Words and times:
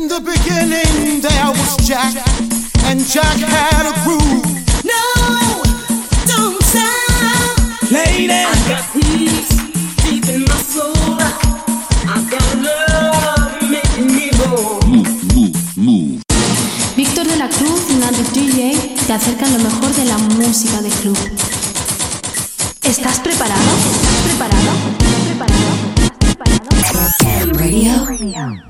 In 0.00 0.08
the 0.08 0.20
beginning 0.20 1.20
there 1.20 1.50
was 1.52 1.76
Jack, 1.86 2.14
and 2.88 3.00
Jack 3.04 3.36
had 3.36 3.84
a 3.84 3.92
groove. 4.02 4.48
No, 4.82 5.04
don't 6.24 6.62
stop. 6.64 7.92
Lady, 7.92 8.32
I 8.32 8.48
got 8.66 8.84
peace 8.94 9.52
deep 10.00 10.24
in 10.32 10.44
my 10.48 10.56
soul. 10.56 11.20
I 12.08 12.16
got 12.32 12.48
love 12.64 13.60
making 13.60 14.06
me 14.16 14.30
move. 15.76 16.22
Víctor 16.96 17.26
de 17.26 17.36
la 17.36 17.48
Cruz 17.48 17.82
y 17.90 17.96
Nandi 17.96 18.22
DJ 18.32 18.96
te 19.06 19.12
acercan 19.12 19.52
lo 19.52 19.58
mejor 19.58 19.94
de 19.94 20.04
la 20.06 20.16
música 20.16 20.80
de 20.80 20.88
club. 20.88 21.18
¿Estás 22.84 23.20
preparado? 23.20 23.70
¿Estás 23.92 24.16
preparado? 24.24 24.70
¿Estás 24.98 25.22
preparado? 25.26 25.70
¿Estás 26.80 27.16
preparado? 27.18 28.06
Radio. 28.06 28.69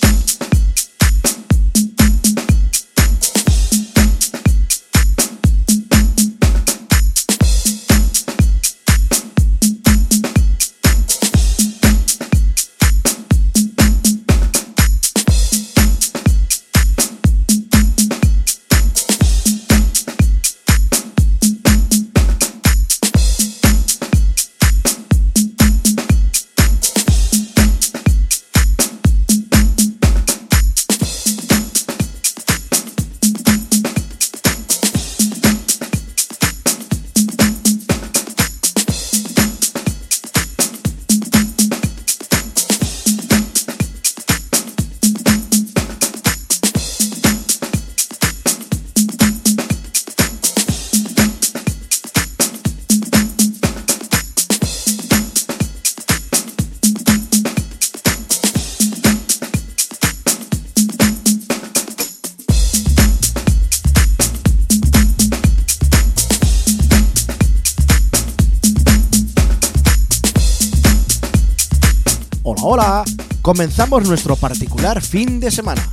Comenzamos 73.61 74.07
nuestro 74.07 74.35
particular 74.35 75.03
fin 75.03 75.39
de 75.39 75.51
semana. 75.51 75.87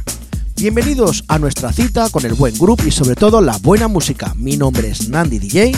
Bienvenidos 0.57 1.23
a 1.29 1.39
nuestra 1.39 1.71
cita 1.71 2.09
con 2.09 2.25
el 2.25 2.33
buen 2.33 2.57
grupo 2.57 2.85
y 2.87 2.91
sobre 2.91 3.15
todo 3.15 3.43
la 3.43 3.59
buena 3.59 3.89
música. 3.89 4.33
Mi 4.37 4.57
nombre 4.57 4.89
es 4.89 5.11
Nandi 5.11 5.39
DJ. 5.39 5.73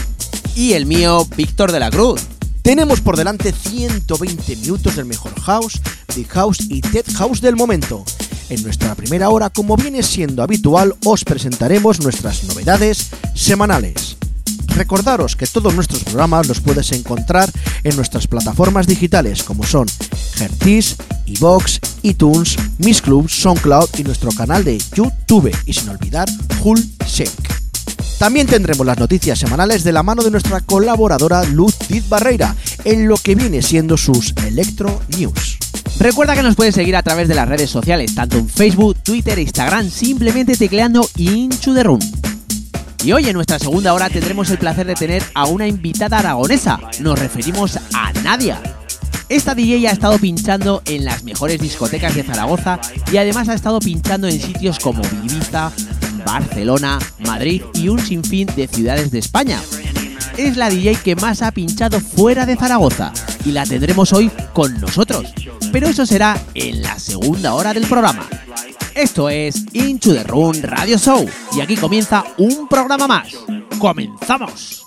Y 0.54 0.74
el 0.74 0.86
mío, 0.86 1.26
Víctor 1.36 1.72
de 1.72 1.80
la 1.80 1.90
Cruz. 1.90 2.20
Tenemos 2.62 3.00
por 3.00 3.16
delante 3.16 3.50
120 3.50 4.54
minutos 4.54 4.94
del 4.94 5.06
mejor 5.06 5.34
house, 5.40 5.80
big 6.14 6.28
house 6.28 6.60
y 6.68 6.80
tech 6.80 7.12
house 7.14 7.40
del 7.40 7.56
momento. 7.56 8.04
En 8.50 8.62
nuestra 8.62 8.94
primera 8.94 9.28
hora, 9.30 9.50
como 9.50 9.74
viene 9.74 10.04
siendo 10.04 10.44
habitual, 10.44 10.94
os 11.04 11.24
presentaremos 11.24 12.00
nuestras 12.00 12.44
novedades 12.44 13.08
semanales. 13.34 14.16
Recordaros 14.76 15.34
que 15.34 15.48
todos 15.48 15.74
nuestros 15.74 16.04
programas 16.04 16.46
los 16.46 16.60
puedes 16.60 16.92
encontrar 16.92 17.50
en 17.82 17.96
nuestras 17.96 18.28
plataformas 18.28 18.86
digitales 18.86 19.42
como 19.42 19.64
son 19.64 19.88
Hertis, 20.40 20.96
iVox, 21.26 21.78
iTunes, 22.02 22.56
Miss 22.78 23.02
Club, 23.02 23.28
SoundCloud 23.28 23.90
y 23.98 24.04
nuestro 24.04 24.30
canal 24.32 24.64
de 24.64 24.78
YouTube 24.94 25.54
y 25.66 25.72
sin 25.72 25.88
olvidar 25.88 26.28
Hull 26.62 26.82
Shake. 27.06 27.60
También 28.18 28.46
tendremos 28.46 28.86
las 28.86 28.98
noticias 28.98 29.38
semanales 29.38 29.82
de 29.82 29.92
la 29.92 30.02
mano 30.02 30.22
de 30.22 30.30
nuestra 30.30 30.60
colaboradora 30.60 31.42
Luz 31.44 31.74
Diz 31.88 32.08
Barreira 32.08 32.54
en 32.84 33.08
lo 33.08 33.16
que 33.16 33.34
viene 33.34 33.62
siendo 33.62 33.96
sus 33.96 34.34
Electro 34.46 35.00
News. 35.16 35.58
Recuerda 35.98 36.34
que 36.34 36.42
nos 36.42 36.54
puedes 36.54 36.74
seguir 36.74 36.96
a 36.96 37.02
través 37.02 37.28
de 37.28 37.34
las 37.34 37.48
redes 37.48 37.70
sociales, 37.70 38.14
tanto 38.14 38.36
en 38.36 38.48
Facebook, 38.48 38.96
Twitter 39.02 39.38
e 39.38 39.42
Instagram, 39.42 39.90
simplemente 39.90 40.56
tecleando 40.56 41.08
Into 41.16 41.74
the 41.74 41.82
Room. 41.82 42.00
Y 43.02 43.12
hoy 43.12 43.26
en 43.26 43.34
nuestra 43.34 43.58
segunda 43.58 43.94
hora 43.94 44.10
tendremos 44.10 44.50
el 44.50 44.58
placer 44.58 44.86
de 44.86 44.94
tener 44.94 45.22
a 45.34 45.46
una 45.46 45.66
invitada 45.66 46.18
aragonesa. 46.18 46.78
Nos 47.00 47.18
referimos 47.18 47.78
a 47.94 48.12
Nadia. 48.22 48.69
Esta 49.30 49.54
DJ 49.54 49.86
ha 49.86 49.92
estado 49.92 50.18
pinchando 50.18 50.82
en 50.86 51.04
las 51.04 51.22
mejores 51.22 51.60
discotecas 51.60 52.16
de 52.16 52.24
Zaragoza 52.24 52.80
y 53.12 53.16
además 53.16 53.48
ha 53.48 53.54
estado 53.54 53.78
pinchando 53.78 54.26
en 54.26 54.41
sitios 54.41 54.80
como 54.80 55.02
Ibiza, 55.22 55.70
Barcelona, 56.26 56.98
Madrid 57.20 57.62
y 57.74 57.88
un 57.88 58.00
sinfín 58.00 58.48
de 58.56 58.66
ciudades 58.66 59.12
de 59.12 59.20
España. 59.20 59.60
Es 60.36 60.56
la 60.56 60.69
DJ 60.69 60.96
que 60.96 61.14
más 61.14 61.42
ha 61.42 61.52
pinchado 61.52 62.00
fuera 62.00 62.44
de 62.44 62.56
Zaragoza 62.56 63.12
y 63.44 63.52
la 63.52 63.64
tendremos 63.64 64.12
hoy 64.12 64.32
con 64.52 64.80
nosotros. 64.80 65.32
Pero 65.70 65.87
eso 65.87 66.05
será 66.06 66.37
en 66.55 66.82
la 66.82 66.99
segunda 66.99 67.55
hora 67.55 67.72
del 67.72 67.87
programa. 67.87 68.28
Esto 68.96 69.31
es 69.31 69.64
Into 69.75 70.12
the 70.12 70.25
Room 70.25 70.56
Radio 70.60 70.99
Show 70.99 71.25
y 71.56 71.60
aquí 71.60 71.76
comienza 71.76 72.25
un 72.37 72.66
programa 72.66 73.06
más. 73.06 73.28
¡Comenzamos! 73.78 74.87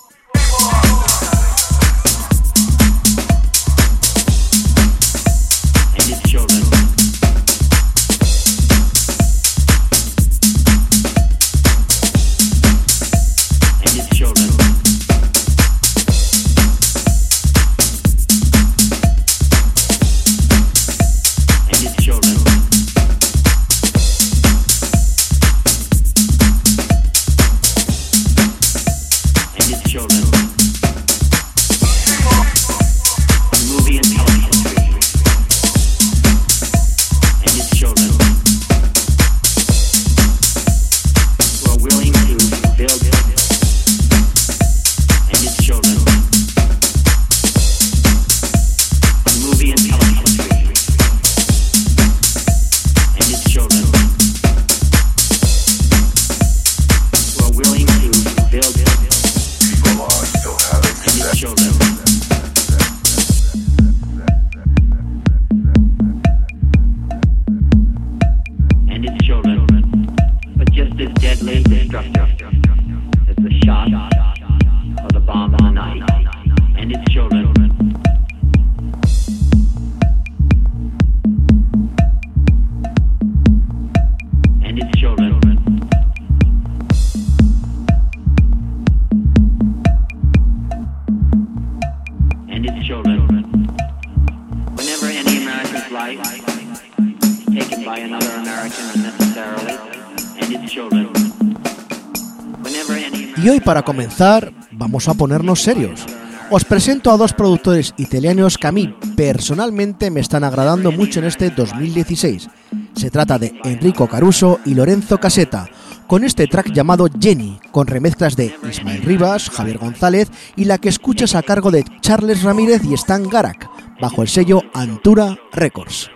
Vamos 104.72 105.08
a 105.08 105.14
ponernos 105.14 105.62
serios. 105.62 106.06
Os 106.50 106.64
presento 106.64 107.10
a 107.10 107.16
dos 107.16 107.32
productores 107.32 107.94
italianos 107.96 108.58
que 108.58 108.66
a 108.68 108.72
mí 108.72 108.94
personalmente 109.16 110.10
me 110.10 110.20
están 110.20 110.44
agradando 110.44 110.92
mucho 110.92 111.18
en 111.20 111.26
este 111.26 111.50
2016. 111.50 112.48
Se 112.94 113.10
trata 113.10 113.38
de 113.38 113.54
Enrico 113.64 114.06
Caruso 114.06 114.60
y 114.64 114.74
Lorenzo 114.74 115.18
Caseta, 115.18 115.68
con 116.06 116.22
este 116.22 116.46
track 116.46 116.72
llamado 116.72 117.08
Jenny, 117.18 117.58
con 117.72 117.86
remezclas 117.86 118.36
de 118.36 118.54
Ismael 118.68 119.02
Rivas, 119.02 119.50
Javier 119.50 119.78
González 119.78 120.30
y 120.54 120.66
la 120.66 120.78
que 120.78 120.90
escuchas 120.90 121.34
a 121.34 121.42
cargo 121.42 121.70
de 121.70 121.84
Charles 122.00 122.42
Ramírez 122.42 122.84
y 122.84 122.94
Stan 122.94 123.26
Garak, 123.28 123.68
bajo 124.00 124.22
el 124.22 124.28
sello 124.28 124.62
Antura 124.74 125.36
Records. 125.52 126.13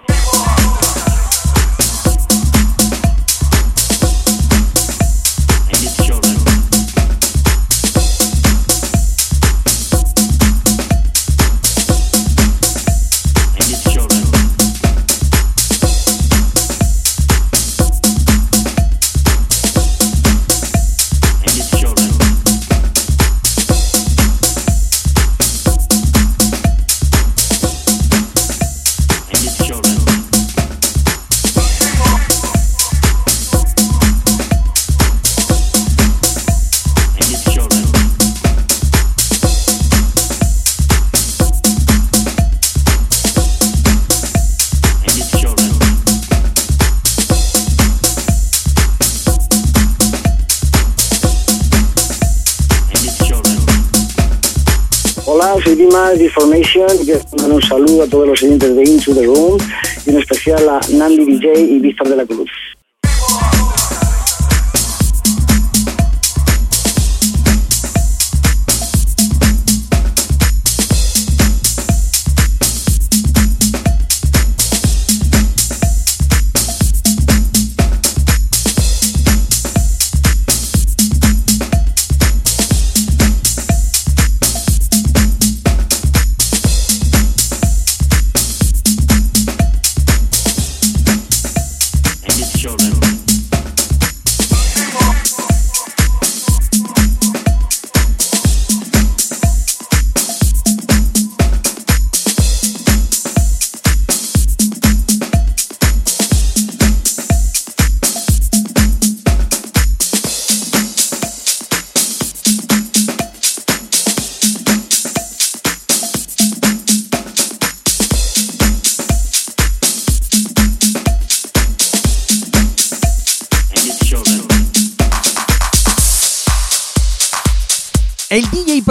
Soy 55.57 55.77
Dimas 55.77 56.19
de 56.19 56.25
Information 56.25 56.87
y 57.01 57.07
quiero 57.07 57.21
mandar 57.33 57.53
un 57.53 57.63
saludo 57.63 58.03
a 58.03 58.07
todos 58.07 58.29
los 58.29 58.43
oyentes 58.43 58.77
de 58.77 58.85
Into 58.85 59.15
the 59.15 59.25
Room 59.25 59.59
y 60.05 60.11
en 60.11 60.19
especial 60.19 60.69
a 60.69 60.79
Nandi 60.93 61.25
DJ 61.25 61.59
y 61.59 61.79
Víctor 61.79 62.11
de 62.11 62.17
la 62.17 62.27
Cruz. 62.27 62.51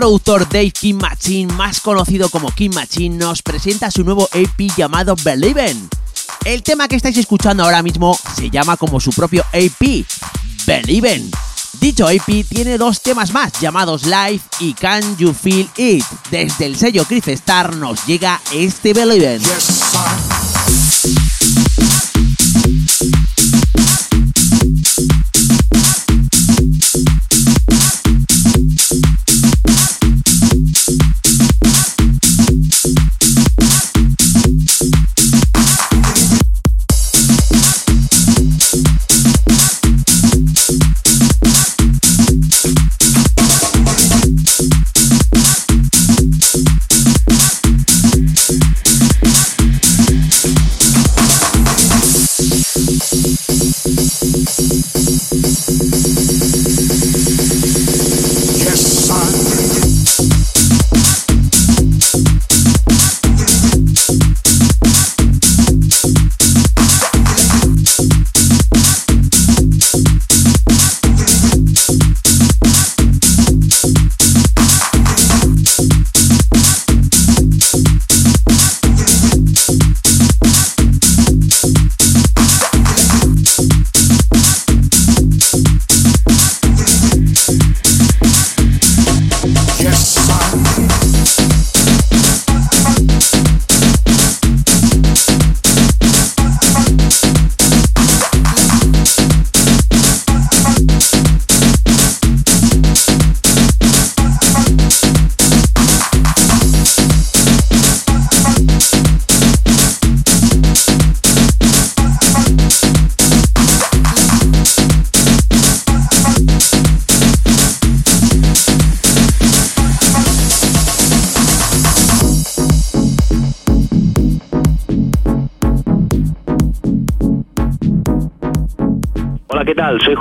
Productor 0.07 0.47
Dave 0.47 0.71
Kim 0.71 0.97
Machine, 0.97 1.53
más 1.55 1.81
conocido 1.81 2.29
como 2.29 2.49
Kim 2.51 2.73
Machine, 2.73 3.17
nos 3.17 3.41
presenta 3.41 3.91
su 3.91 4.05
nuevo 4.05 4.29
EP 4.31 4.71
llamado 4.77 5.17
Believen. 5.21 5.89
El 6.45 6.63
tema 6.63 6.87
que 6.87 6.95
estáis 6.95 7.17
escuchando 7.17 7.65
ahora 7.65 7.83
mismo 7.83 8.17
se 8.33 8.49
llama 8.49 8.77
como 8.77 9.01
su 9.01 9.11
propio 9.11 9.43
EP, 9.51 10.05
Believen. 10.65 11.29
Dicho 11.81 12.09
EP 12.09 12.47
tiene 12.47 12.77
dos 12.77 13.01
temas 13.01 13.33
más 13.33 13.51
llamados 13.59 14.05
Live 14.05 14.39
y 14.61 14.73
Can 14.75 15.17
You 15.17 15.33
Feel 15.33 15.69
It. 15.75 16.05
Desde 16.31 16.67
el 16.67 16.77
sello 16.77 17.03
Chris 17.03 17.27
Star 17.27 17.75
nos 17.75 18.05
llega 18.05 18.39
este 18.53 18.93
Believen. 18.93 19.41
Hola, 19.43 20.17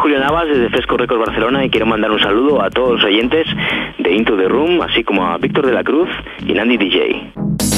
Julio 0.07 0.21
Navas 0.21 0.47
desde 0.47 0.69
Fresco 0.69 0.97
Records 0.97 1.27
Barcelona 1.27 1.65
y 1.65 1.69
quiero 1.69 1.85
mandar 1.85 2.13
un 2.13 2.21
saludo 2.21 2.63
a 2.63 2.71
todos 2.71 2.93
los 2.93 3.05
oyentes 3.07 3.45
de 3.99 4.13
Into 4.13 4.37
the 4.37 4.47
Room, 4.47 4.81
así 4.81 5.03
como 5.03 5.27
a 5.27 5.37
Víctor 5.37 5.67
de 5.67 5.73
la 5.73 5.83
Cruz 5.83 6.09
y 6.47 6.53
Nandi 6.53 6.77
DJ. 6.77 7.76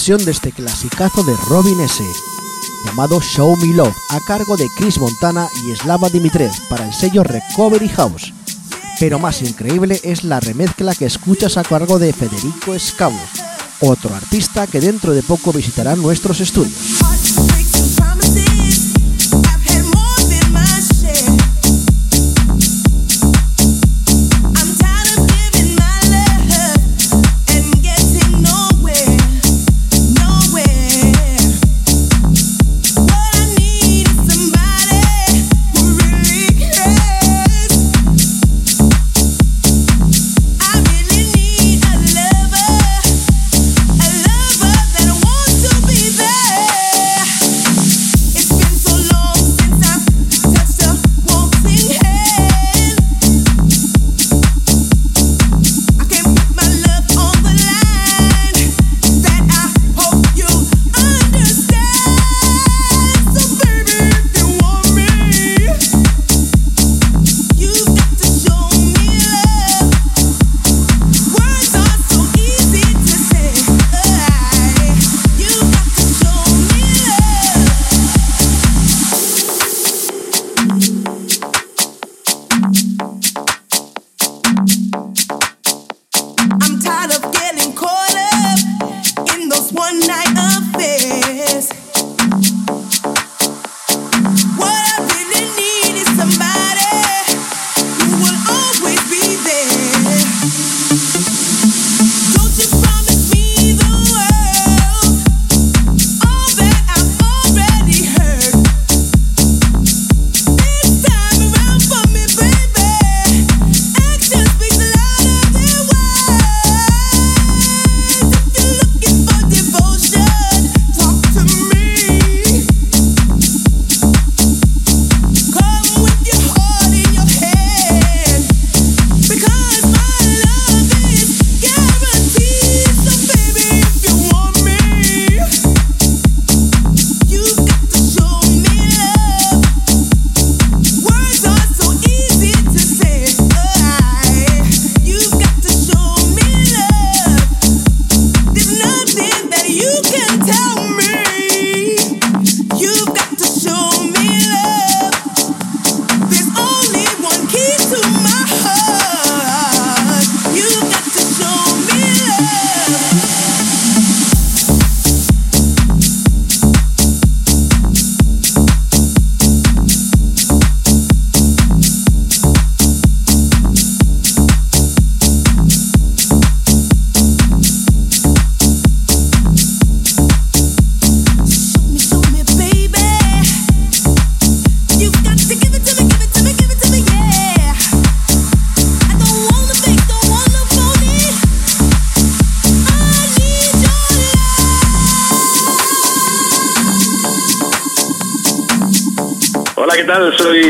De 0.00 0.30
este 0.30 0.50
clasicazo 0.50 1.22
de 1.24 1.36
Robin 1.50 1.78
S. 1.82 2.02
llamado 2.86 3.20
Show 3.20 3.54
Me 3.58 3.74
Love 3.74 3.94
a 4.08 4.18
cargo 4.20 4.56
de 4.56 4.66
Chris 4.78 4.98
Montana 4.98 5.46
y 5.62 5.76
Slava 5.76 6.08
Dimitrev 6.08 6.50
para 6.70 6.86
el 6.86 6.94
sello 6.94 7.22
Recovery 7.22 7.88
House. 7.90 8.32
Pero 8.98 9.18
más 9.18 9.42
increíble 9.42 10.00
es 10.02 10.24
la 10.24 10.40
remezcla 10.40 10.94
que 10.94 11.04
escuchas 11.04 11.58
a 11.58 11.64
cargo 11.64 11.98
de 11.98 12.14
Federico 12.14 12.78
Scavo, 12.78 13.20
otro 13.80 14.14
artista 14.14 14.66
que 14.66 14.80
dentro 14.80 15.12
de 15.12 15.22
poco 15.22 15.52
visitará 15.52 15.94
nuestros 15.96 16.40
estudios. 16.40 17.59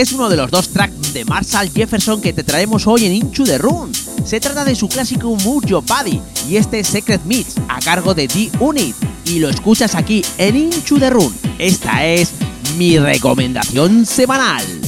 Es 0.00 0.12
uno 0.12 0.30
de 0.30 0.36
los 0.36 0.50
dos 0.50 0.70
tracks 0.70 1.12
de 1.12 1.24
Marshall 1.26 1.70
Jefferson 1.70 2.22
que 2.22 2.32
te 2.32 2.42
traemos 2.42 2.86
hoy 2.86 3.04
en 3.04 3.12
Into 3.12 3.44
the 3.44 3.58
Room. 3.58 3.92
Se 4.24 4.40
trata 4.40 4.64
de 4.64 4.74
su 4.74 4.88
clásico 4.88 5.36
Move 5.44 5.66
Your 5.66 5.84
Body 5.84 6.20
y 6.48 6.56
este 6.56 6.82
Secret 6.84 7.20
Mix 7.24 7.56
a 7.68 7.80
cargo 7.80 8.14
de 8.14 8.26
D-Unit. 8.26 8.96
Y 9.26 9.40
lo 9.40 9.50
escuchas 9.50 9.94
aquí 9.94 10.24
en 10.38 10.56
Into 10.56 10.98
the 10.98 11.10
Room. 11.10 11.34
Esta 11.58 12.06
es 12.06 12.30
mi 12.78 12.98
recomendación 12.98 14.06
semanal. 14.06 14.79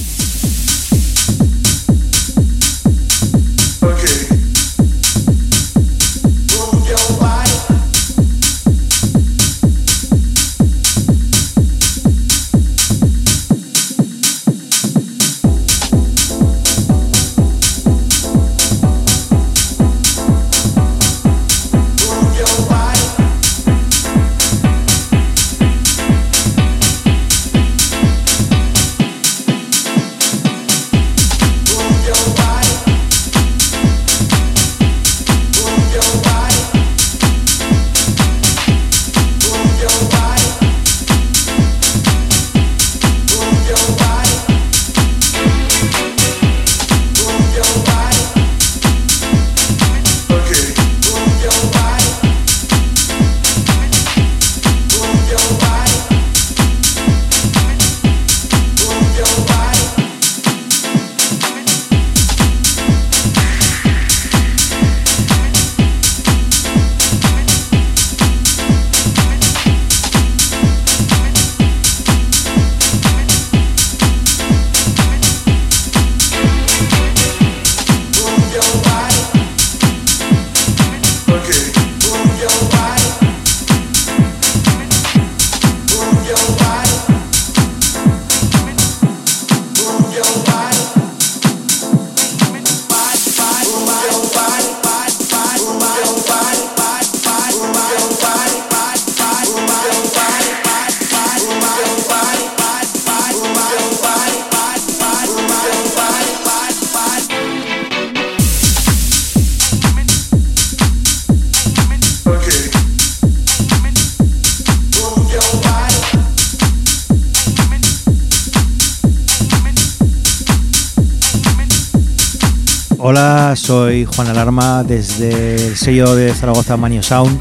Juan 124.14 124.29
Alarma 124.29 124.85
desde 124.85 125.55
el 125.55 125.77
sello 125.77 126.14
de 126.14 126.35
Zaragoza 126.35 126.77
Manio 126.77 127.03
Sound. 127.03 127.40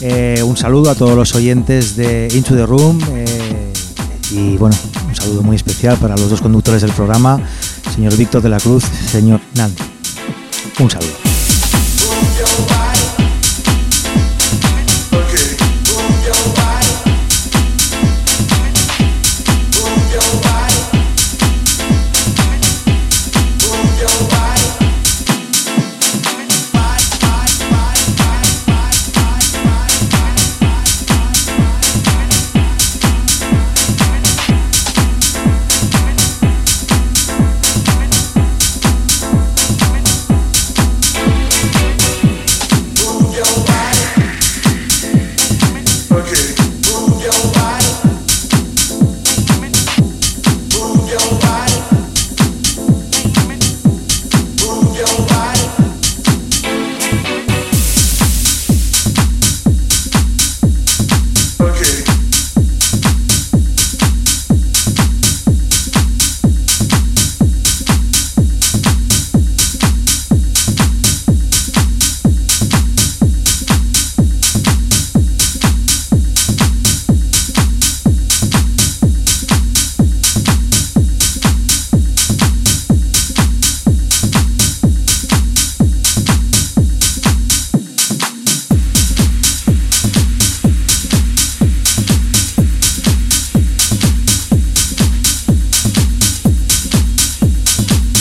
Eh, 0.00 0.42
un 0.44 0.56
saludo 0.56 0.90
a 0.90 0.94
todos 0.94 1.14
los 1.14 1.34
oyentes 1.34 1.96
de 1.96 2.28
Into 2.32 2.54
the 2.54 2.64
Room 2.64 2.98
eh, 3.14 3.72
y 4.30 4.56
bueno, 4.56 4.74
un 5.06 5.14
saludo 5.14 5.42
muy 5.42 5.56
especial 5.56 5.98
para 5.98 6.16
los 6.16 6.30
dos 6.30 6.40
conductores 6.40 6.82
del 6.82 6.92
programa, 6.92 7.40
señor 7.94 8.16
Víctor 8.16 8.40
de 8.40 8.48
la 8.48 8.58
Cruz, 8.58 8.84
señor 9.10 9.40
Nandi. 9.54 9.82
Un 10.78 10.90
saludo. 10.90 11.19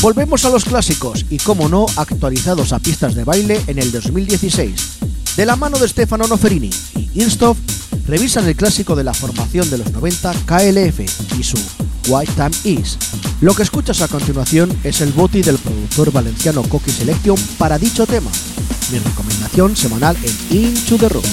Volvemos 0.02 0.46
a 0.46 0.50
los 0.50 0.64
clásicos 0.64 1.26
y, 1.30 1.40
como 1.40 1.68
no, 1.68 1.86
actualizados 1.98 2.72
a 2.72 2.80
pistas 2.80 3.16
de 3.16 3.26
baile 3.26 3.62
en 3.68 3.80
el 3.80 3.92
2016. 3.92 5.00
De 5.36 5.46
la 5.46 5.58
mano 5.58 5.78
de 5.78 5.90
Stefano 5.90 6.26
Noferini 6.26 6.70
y 6.96 7.22
Instoff, 7.22 7.58
revisan 8.08 8.48
el 8.48 8.56
clásico 8.56 8.96
de 8.96 9.04
la 9.04 9.14
formación 9.14 9.70
de 9.70 9.80
los 9.80 9.92
90 9.92 10.32
KLF 10.46 11.00
y 11.38 11.44
su 11.44 11.58
White 12.08 12.32
Time 12.32 12.78
Is. 12.78 12.98
Lo 13.42 13.54
que 13.54 13.64
escuchas 13.64 14.02
a 14.02 14.08
continuación 14.08 14.72
es 14.86 15.02
el 15.02 15.12
boti 15.12 15.42
del 15.42 15.58
productor 15.58 16.14
valenciano 16.14 16.64
Coqui 16.64 16.92
Selection 16.92 17.38
para 17.58 17.78
dicho 17.78 18.06
tema. 18.06 18.32
Mi 18.94 19.00
recomendación 19.00 19.76
semanal 19.76 20.16
en 20.24 20.58
Into 20.58 20.98
the 20.98 21.10
Room. 21.10 21.26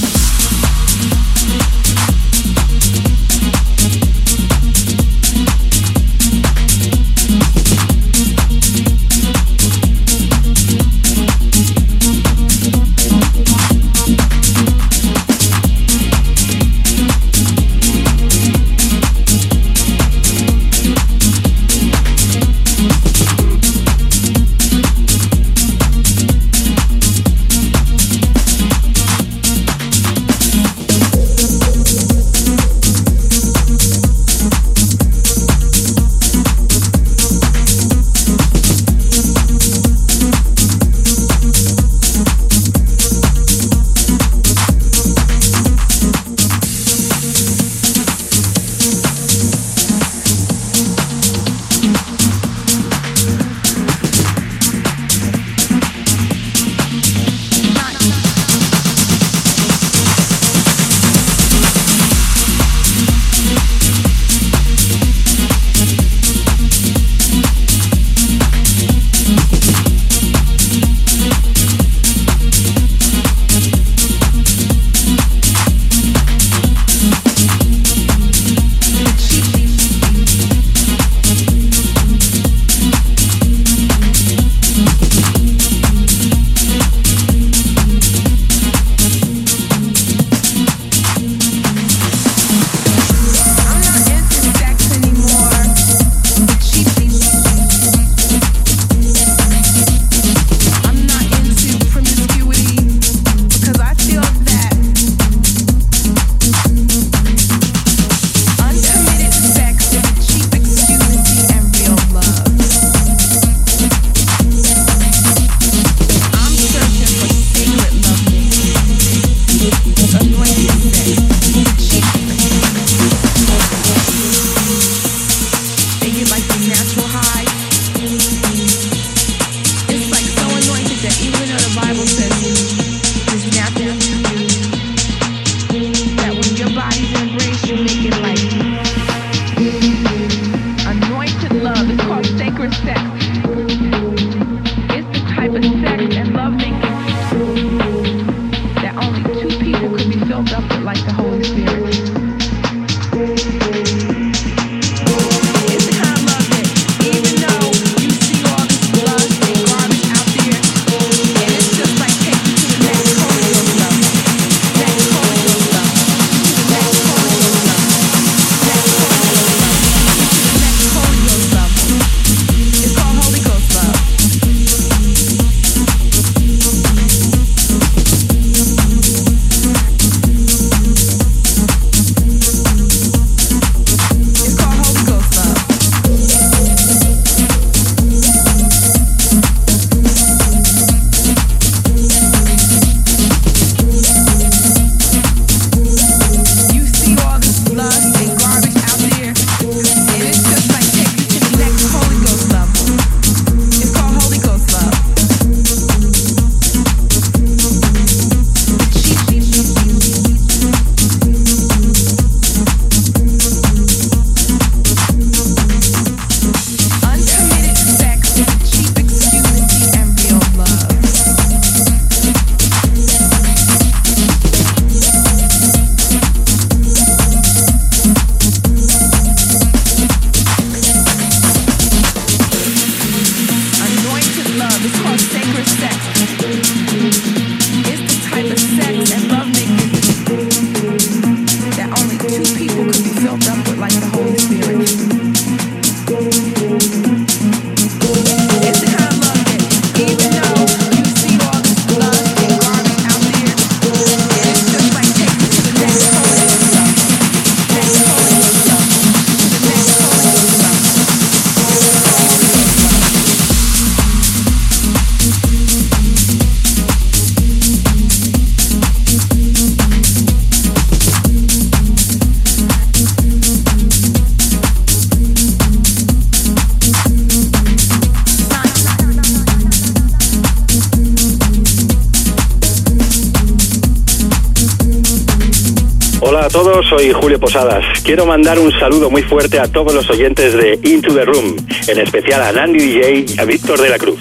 Julio 287.26 287.40
Posadas. 287.40 287.84
Quiero 288.04 288.24
mandar 288.24 288.56
un 288.56 288.70
saludo 288.70 289.10
muy 289.10 289.20
fuerte 289.22 289.58
a 289.58 289.66
todos 289.66 289.92
los 289.92 290.08
oyentes 290.10 290.54
de 290.54 290.78
Into 290.84 291.12
the 291.12 291.24
Room, 291.24 291.56
en 291.88 291.98
especial 291.98 292.40
a 292.40 292.52
Nandi 292.52 292.78
DJ 292.78 293.34
y 293.34 293.40
a 293.40 293.44
Víctor 293.44 293.80
de 293.80 293.88
la 293.88 293.98
Cruz. 293.98 294.20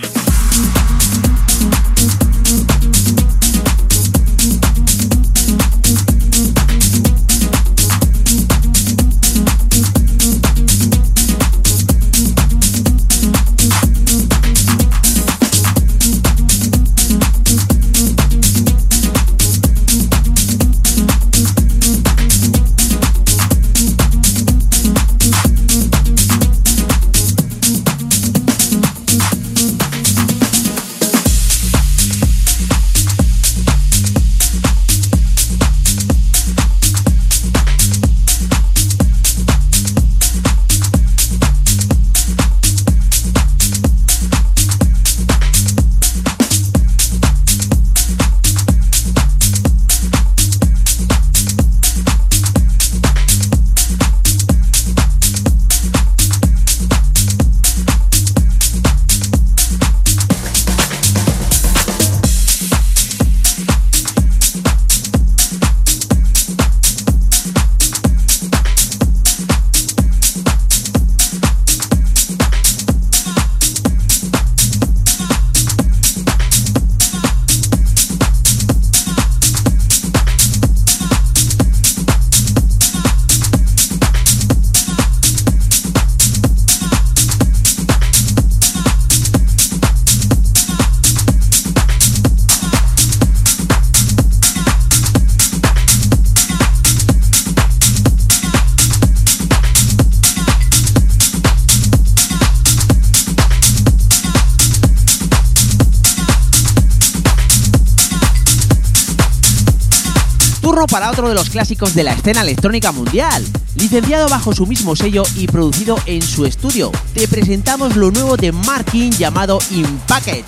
de 111.29 111.35
los 111.35 111.49
clásicos 111.49 111.95
de 111.95 112.03
la 112.03 112.13
escena 112.13 112.41
electrónica 112.41 112.91
mundial. 112.91 113.45
Licenciado 113.75 114.27
bajo 114.27 114.53
su 114.53 114.65
mismo 114.65 114.95
sello 114.95 115.23
y 115.35 115.47
producido 115.47 115.97
en 116.05 116.21
su 116.21 116.45
estudio, 116.45 116.91
te 117.13 117.27
presentamos 117.27 117.95
lo 117.95 118.11
nuevo 118.11 118.37
de 118.37 118.51
Markin 118.51 119.11
llamado 119.11 119.59
Impacket, 119.71 120.45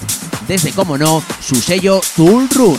desde 0.47 0.71
como 0.71 0.97
no, 0.97 1.23
su 1.41 1.55
sello 1.55 2.01
Tool 2.15 2.49
Room. 2.49 2.77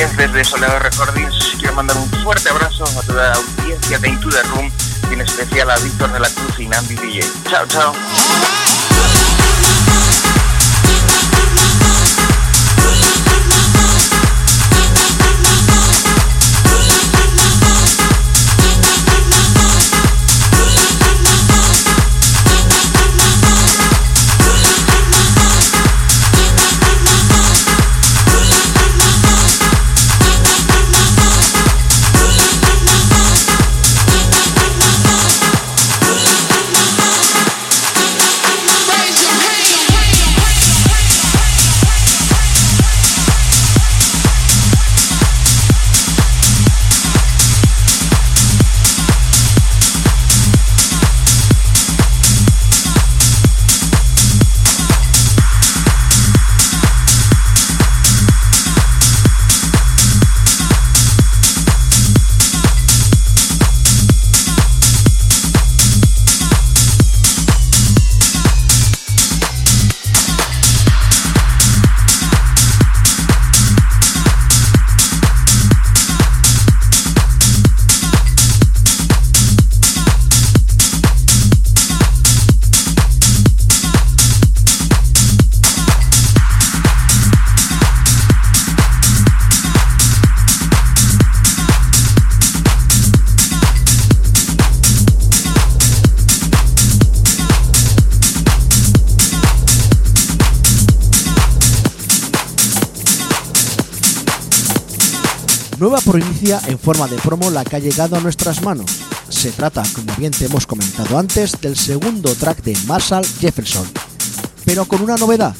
Desde 0.00 0.44
Soleado 0.44 0.78
Recordings. 0.78 1.56
Quiero 1.58 1.74
mandar 1.74 1.94
un 1.98 2.10
fuerte 2.22 2.48
abrazo 2.48 2.84
a 2.84 3.02
toda 3.02 3.28
la 3.28 3.34
audiencia 3.34 3.98
de 3.98 4.08
Into 4.08 4.30
the 4.30 4.42
Room 4.44 4.72
y 5.10 5.12
en 5.12 5.20
especial 5.20 5.70
a 5.70 5.76
Víctor 5.76 6.10
de 6.10 6.20
la 6.20 6.30
Cruz 6.30 6.58
y 6.58 6.66
Nambi 6.68 6.94
DJ. 6.94 7.20
Chao, 7.50 7.66
chao. 7.66 7.92
Provincia 106.40 106.70
en 106.72 106.78
forma 106.78 107.06
de 107.06 107.16
promo 107.18 107.50
la 107.50 107.64
que 107.64 107.76
ha 107.76 107.78
llegado 107.78 108.16
a 108.16 108.20
nuestras 108.20 108.62
manos. 108.62 108.90
Se 109.28 109.50
trata, 109.50 109.82
como 109.94 110.14
bien 110.16 110.32
te 110.32 110.46
hemos 110.46 110.66
comentado 110.66 111.18
antes, 111.18 111.52
del 111.60 111.76
segundo 111.76 112.34
track 112.34 112.62
de 112.62 112.74
Marshall 112.86 113.26
Jefferson, 113.40 113.86
pero 114.64 114.86
con 114.86 115.02
una 115.02 115.16
novedad, 115.16 115.54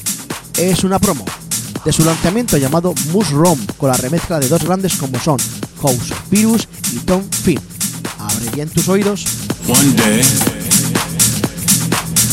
es 0.57 0.83
una 0.83 0.97
promo 0.97 1.23
de 1.85 1.93
su 1.93 2.03
lanzamiento 2.03 2.57
llamado 2.57 2.95
Mushroom, 3.11 3.59
con 3.77 3.91
la 3.91 3.97
remezcla 3.97 4.39
de 4.39 4.49
dos 4.49 4.63
grandes 4.63 4.95
como 4.95 5.19
son 5.19 5.37
House 5.83 6.13
Virus 6.31 6.67
y 6.93 6.97
Tom 6.99 7.21
Finn. 7.29 7.59
Abre 8.17 8.49
bien 8.55 8.67
tus 8.67 8.87
oídos. 8.87 9.25
One 9.67 9.93
day, 9.93 10.21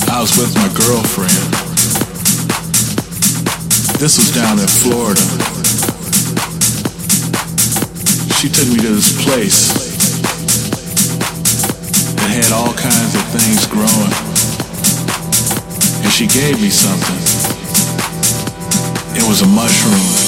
I 0.08 0.20
was 0.22 0.34
with 0.38 0.54
my 0.54 0.68
girlfriend. 0.74 1.54
This 3.98 4.16
was 4.16 4.34
down 4.34 4.58
in 4.58 4.68
Florida. 4.68 5.37
She 8.38 8.48
took 8.48 8.68
me 8.68 8.76
to 8.76 8.94
this 8.94 9.24
place 9.24 9.66
that 12.14 12.30
had 12.30 12.52
all 12.52 12.72
kinds 12.72 13.16
of 13.16 13.22
things 13.34 13.66
growing. 13.66 14.14
And 16.04 16.12
she 16.12 16.28
gave 16.28 16.62
me 16.62 16.70
something. 16.70 17.18
It 19.16 19.28
was 19.28 19.42
a 19.42 19.46
mushroom. 19.48 20.27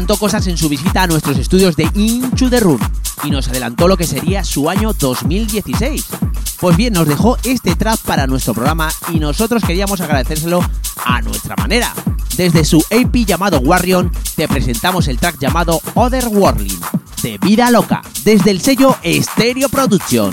Adelantó 0.00 0.16
cosas 0.16 0.46
en 0.46 0.56
su 0.56 0.70
visita 0.70 1.02
a 1.02 1.06
nuestros 1.06 1.36
estudios 1.36 1.76
de 1.76 1.86
Into 1.92 2.48
the 2.48 2.58
Room 2.58 2.80
y 3.22 3.30
nos 3.30 3.48
adelantó 3.48 3.86
lo 3.86 3.98
que 3.98 4.06
sería 4.06 4.42
su 4.44 4.70
año 4.70 4.94
2016. 4.94 6.06
Pues 6.58 6.74
bien, 6.74 6.94
nos 6.94 7.06
dejó 7.06 7.36
este 7.44 7.76
track 7.76 8.00
para 8.00 8.26
nuestro 8.26 8.54
programa 8.54 8.90
y 9.12 9.20
nosotros 9.20 9.62
queríamos 9.62 10.00
agradecérselo 10.00 10.64
a 11.04 11.20
nuestra 11.20 11.54
manera. 11.56 11.92
Desde 12.34 12.64
su 12.64 12.82
AP 12.90 13.26
llamado 13.26 13.58
Warrior, 13.58 14.10
te 14.36 14.48
presentamos 14.48 15.06
el 15.06 15.18
track 15.18 15.38
llamado 15.38 15.82
Otherworldling, 15.92 16.80
de 17.22 17.36
Vida 17.36 17.70
Loca, 17.70 18.00
desde 18.24 18.52
el 18.52 18.62
sello 18.62 18.96
Stereo 19.04 19.68
Production. 19.68 20.32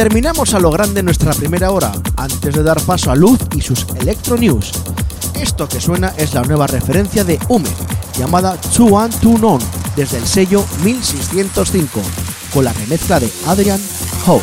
Terminamos 0.00 0.54
a 0.54 0.58
lo 0.58 0.70
grande 0.70 1.02
nuestra 1.02 1.34
primera 1.34 1.72
hora, 1.72 1.92
antes 2.16 2.54
de 2.54 2.62
dar 2.62 2.80
paso 2.80 3.10
a 3.10 3.14
Luz 3.14 3.38
y 3.54 3.60
sus 3.60 3.86
Electro 4.00 4.38
News. 4.38 4.72
Esto 5.34 5.68
que 5.68 5.78
suena 5.78 6.14
es 6.16 6.32
la 6.32 6.40
nueva 6.40 6.66
referencia 6.66 7.22
de 7.22 7.38
Hume, 7.48 7.68
llamada 8.18 8.56
Two 8.74 8.86
One 8.86 9.14
Two 9.20 9.36
None, 9.36 9.62
desde 9.96 10.16
el 10.16 10.26
sello 10.26 10.64
1605, 10.82 12.00
con 12.50 12.64
la 12.64 12.72
remezcla 12.72 13.20
de 13.20 13.30
Adrian 13.46 13.78
Howe. 14.24 14.40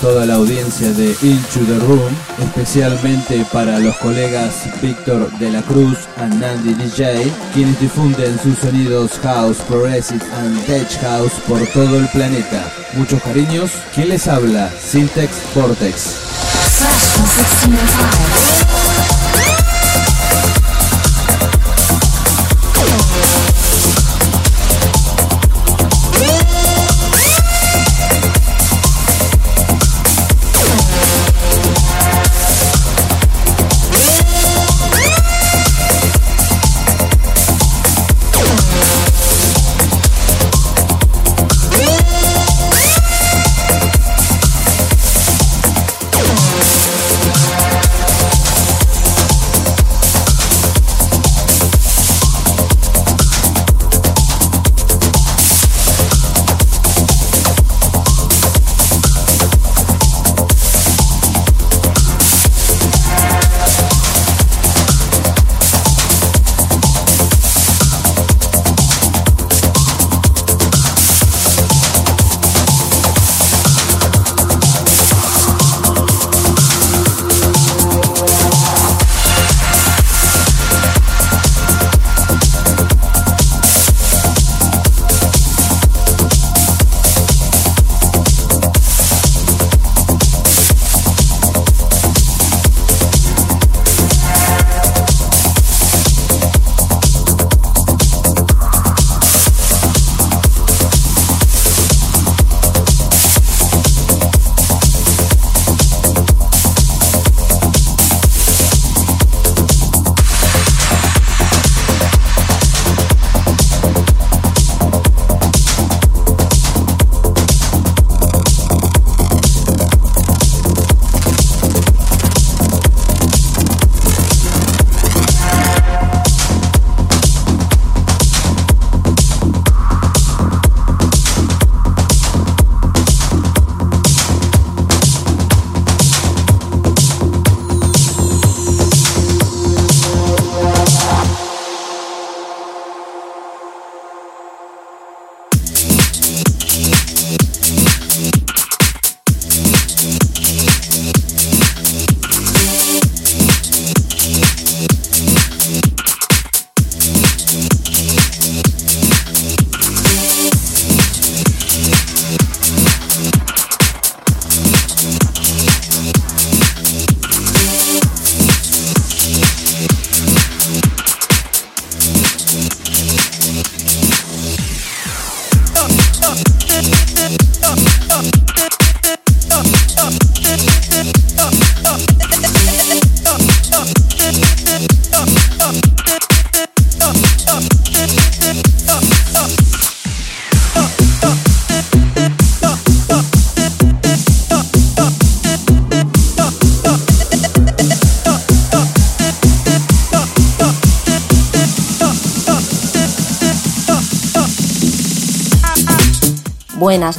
Toda 0.00 0.24
la 0.24 0.34
audiencia 0.34 0.92
de 0.92 1.14
Into 1.22 1.60
the 1.66 1.78
Room, 1.86 2.12
especialmente 2.42 3.44
para 3.52 3.78
los 3.78 3.96
colegas 3.98 4.54
Víctor 4.80 5.30
de 5.38 5.50
la 5.50 5.62
Cruz 5.62 5.98
y 6.16 6.36
Nandy 6.36 6.74
DJ, 6.74 7.30
quienes 7.52 7.78
difunden 7.80 8.38
sus 8.38 8.58
sonidos 8.58 9.18
house, 9.22 9.58
progressive 9.68 10.24
and 10.38 10.64
tech 10.66 10.88
house 11.00 11.32
por 11.46 11.66
todo 11.68 11.98
el 11.98 12.08
planeta. 12.08 12.72
Muchos 12.94 13.22
cariños. 13.22 13.70
¿Quién 13.94 14.08
les 14.08 14.26
habla? 14.26 14.70
Syntax 14.80 15.30
Vortex. 15.54 16.16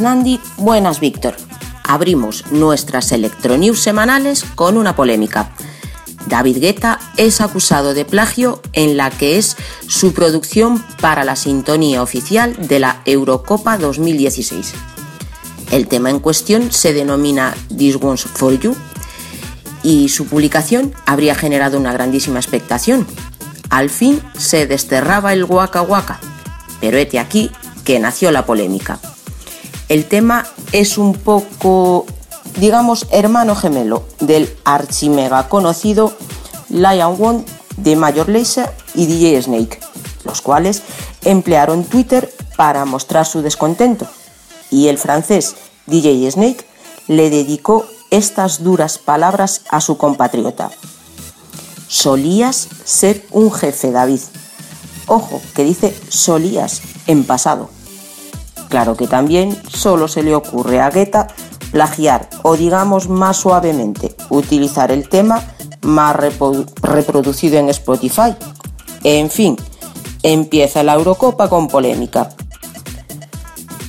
Nandi, 0.01 0.39
buenas 0.57 0.99
Víctor. 0.99 1.35
Abrimos 1.83 2.45
nuestras 2.51 3.11
Electronews 3.11 3.79
semanales 3.79 4.43
con 4.55 4.77
una 4.77 4.95
polémica. 4.95 5.51
David 6.27 6.57
Guetta 6.57 6.99
es 7.17 7.39
acusado 7.39 7.93
de 7.93 8.03
plagio 8.03 8.61
en 8.73 8.97
la 8.97 9.11
que 9.11 9.37
es 9.37 9.57
su 9.87 10.13
producción 10.13 10.83
para 11.01 11.23
la 11.23 11.35
sintonía 11.35 12.01
oficial 12.01 12.55
de 12.67 12.79
la 12.79 13.01
Eurocopa 13.05 13.77
2016. 13.77 14.73
El 15.69 15.87
tema 15.87 16.09
en 16.09 16.19
cuestión 16.19 16.71
se 16.71 16.93
denomina 16.93 17.53
This 17.77 17.97
One's 18.01 18.23
For 18.23 18.59
You 18.59 18.75
y 19.83 20.09
su 20.09 20.25
publicación 20.25 20.93
habría 21.05 21.35
generado 21.35 21.77
una 21.77 21.93
grandísima 21.93 22.39
expectación. 22.39 23.05
Al 23.69 23.91
fin 23.91 24.19
se 24.35 24.65
desterraba 24.65 25.31
el 25.33 25.43
Waka 25.43 25.83
Waka, 25.83 26.19
pero 26.79 26.97
hete 26.97 27.19
aquí 27.19 27.51
que 27.85 27.99
nació 27.99 28.31
la 28.31 28.47
polémica. 28.47 28.99
El 29.91 30.05
tema 30.05 30.47
es 30.71 30.97
un 30.97 31.11
poco, 31.11 32.05
digamos, 32.55 33.07
hermano 33.11 33.55
gemelo 33.55 34.05
del 34.21 34.49
archimega 34.63 35.49
conocido 35.49 36.13
Lion 36.69 37.17
One 37.19 37.43
de 37.75 37.97
Major 37.97 38.29
Lazer 38.29 38.73
y 38.95 39.05
DJ 39.05 39.41
Snake, 39.41 39.81
los 40.23 40.39
cuales 40.39 40.81
emplearon 41.25 41.83
Twitter 41.83 42.33
para 42.55 42.85
mostrar 42.85 43.25
su 43.25 43.41
descontento. 43.41 44.07
Y 44.69 44.87
el 44.87 44.97
francés 44.97 45.57
DJ 45.87 46.31
Snake 46.31 46.65
le 47.09 47.29
dedicó 47.29 47.85
estas 48.11 48.63
duras 48.63 48.97
palabras 48.97 49.63
a 49.71 49.81
su 49.81 49.97
compatriota. 49.97 50.71
Solías 51.89 52.69
ser 52.85 53.25
un 53.31 53.51
jefe, 53.51 53.91
David. 53.91 54.21
Ojo, 55.07 55.41
que 55.53 55.65
dice 55.65 55.93
solías 56.07 56.81
en 57.07 57.25
pasado. 57.25 57.80
Claro 58.71 58.95
que 58.95 59.05
también 59.05 59.61
solo 59.67 60.07
se 60.07 60.23
le 60.23 60.33
ocurre 60.33 60.79
a 60.79 60.89
Guetta 60.89 61.27
plagiar 61.73 62.29
o 62.41 62.55
digamos 62.55 63.09
más 63.09 63.35
suavemente 63.35 64.15
utilizar 64.29 64.93
el 64.93 65.09
tema 65.09 65.43
más 65.81 66.15
reproducido 66.15 67.59
en 67.59 67.67
Spotify. 67.67 68.33
En 69.03 69.29
fin, 69.29 69.57
empieza 70.23 70.83
la 70.83 70.93
Eurocopa 70.93 71.49
con 71.49 71.67
polémica. 71.67 72.29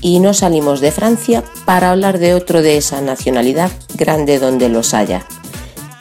Y 0.01 0.19
no 0.19 0.35
salimos 0.35 0.81
de 0.81 0.91
Francia 0.91 1.45
para 1.65 1.93
hablar 1.93 2.19
de 2.19 2.35
otro 2.35 2.61
de 2.61 2.77
esa 2.77 3.01
nacionalidad 3.01 3.71
grande 3.95 4.41
donde 4.41 4.69
los 4.69 4.95
haya. 4.95 5.25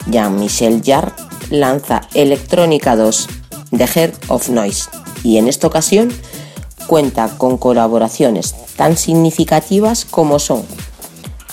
Jean-Michel 0.08 0.82
Jarre 0.84 1.12
lanza 1.50 2.00
Electrónica 2.14 2.96
2, 2.96 3.28
The 3.70 3.86
Heart 3.86 4.24
of 4.26 4.48
Noise, 4.48 4.90
y 5.22 5.36
en 5.36 5.46
esta 5.46 5.68
ocasión 5.68 6.12
cuenta 6.86 7.28
con 7.38 7.58
colaboraciones 7.58 8.54
tan 8.76 8.96
significativas 8.96 10.04
como 10.04 10.38
son 10.38 10.64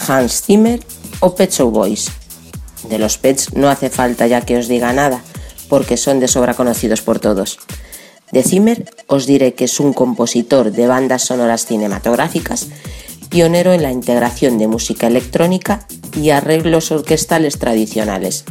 Hans 0.08 0.42
Zimmer 0.44 0.80
o 1.20 1.36
Pet 1.36 1.52
Shop 1.52 1.72
Boys. 1.72 2.12
De 2.90 2.98
los 2.98 3.18
Pets 3.18 3.54
no 3.54 3.70
hace 3.70 3.90
falta 3.90 4.28
ya 4.28 4.42
que 4.42 4.58
os 4.58 4.68
diga 4.68 4.94
nada, 4.94 5.22
porque 5.68 5.98
son 5.98 6.20
de 6.20 6.28
sobra 6.28 6.54
conocidos 6.54 7.02
por 7.02 7.20
todos. 7.20 7.60
De 8.32 8.44
Zimmer 8.44 8.92
os 9.08 9.26
diré 9.26 9.54
que 9.54 9.66
es 9.66 9.80
un 9.80 9.94
compositor 9.94 10.72
de 10.72 10.88
bandas 10.88 11.24
sonoras 11.24 11.66
cinematográficas, 11.66 12.68
pionero 13.30 13.74
en 13.74 13.84
la 13.84 13.92
integración 13.92 14.58
de 14.58 14.68
música 14.68 15.08
electrónica 15.08 15.88
y 16.16 16.30
arreglos 16.30 16.92
orquestales 16.92 17.60
tradicionales. 17.60 18.46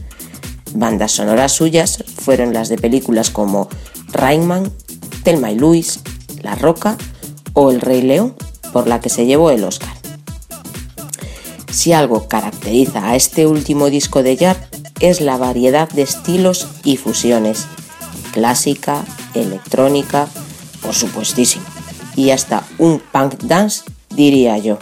Bandas 0.75 1.13
sonoras 1.13 1.53
suyas 1.53 2.05
fueron 2.17 2.53
las 2.53 2.69
de 2.69 2.77
películas 2.77 3.31
como 3.31 3.69
Rainman, 4.13 4.71
Thelma 5.23 5.51
y 5.51 5.59
La 6.49 6.55
Roca 6.55 6.97
o 7.53 7.71
El 7.71 7.83
Rey 7.83 8.01
León, 8.01 8.35
por 8.73 8.87
la 8.87 9.03
que 9.03 9.11
se 9.11 9.27
llevó 9.27 9.51
el 9.51 9.65
Oscar. 9.65 9.93
Si 11.71 11.93
algo 11.93 12.27
caracteriza 12.27 13.11
a 13.11 13.17
este 13.17 13.47
último 13.47 13.91
disco 13.91 14.23
de 14.23 14.35
Yard 14.35 14.57
es 14.99 15.21
la 15.21 15.37
variedad 15.37 15.91
de 15.91 16.01
estilos 16.01 16.67
y 16.85 16.97
fusiones, 16.97 17.67
clásica, 18.33 19.05
electrónica, 19.35 20.27
por 20.81 20.95
supuestísimo, 20.95 21.67
y 22.17 22.31
hasta 22.31 22.67
un 22.79 23.03
punk 23.13 23.35
dance, 23.43 23.83
diría 24.09 24.57
yo. 24.57 24.79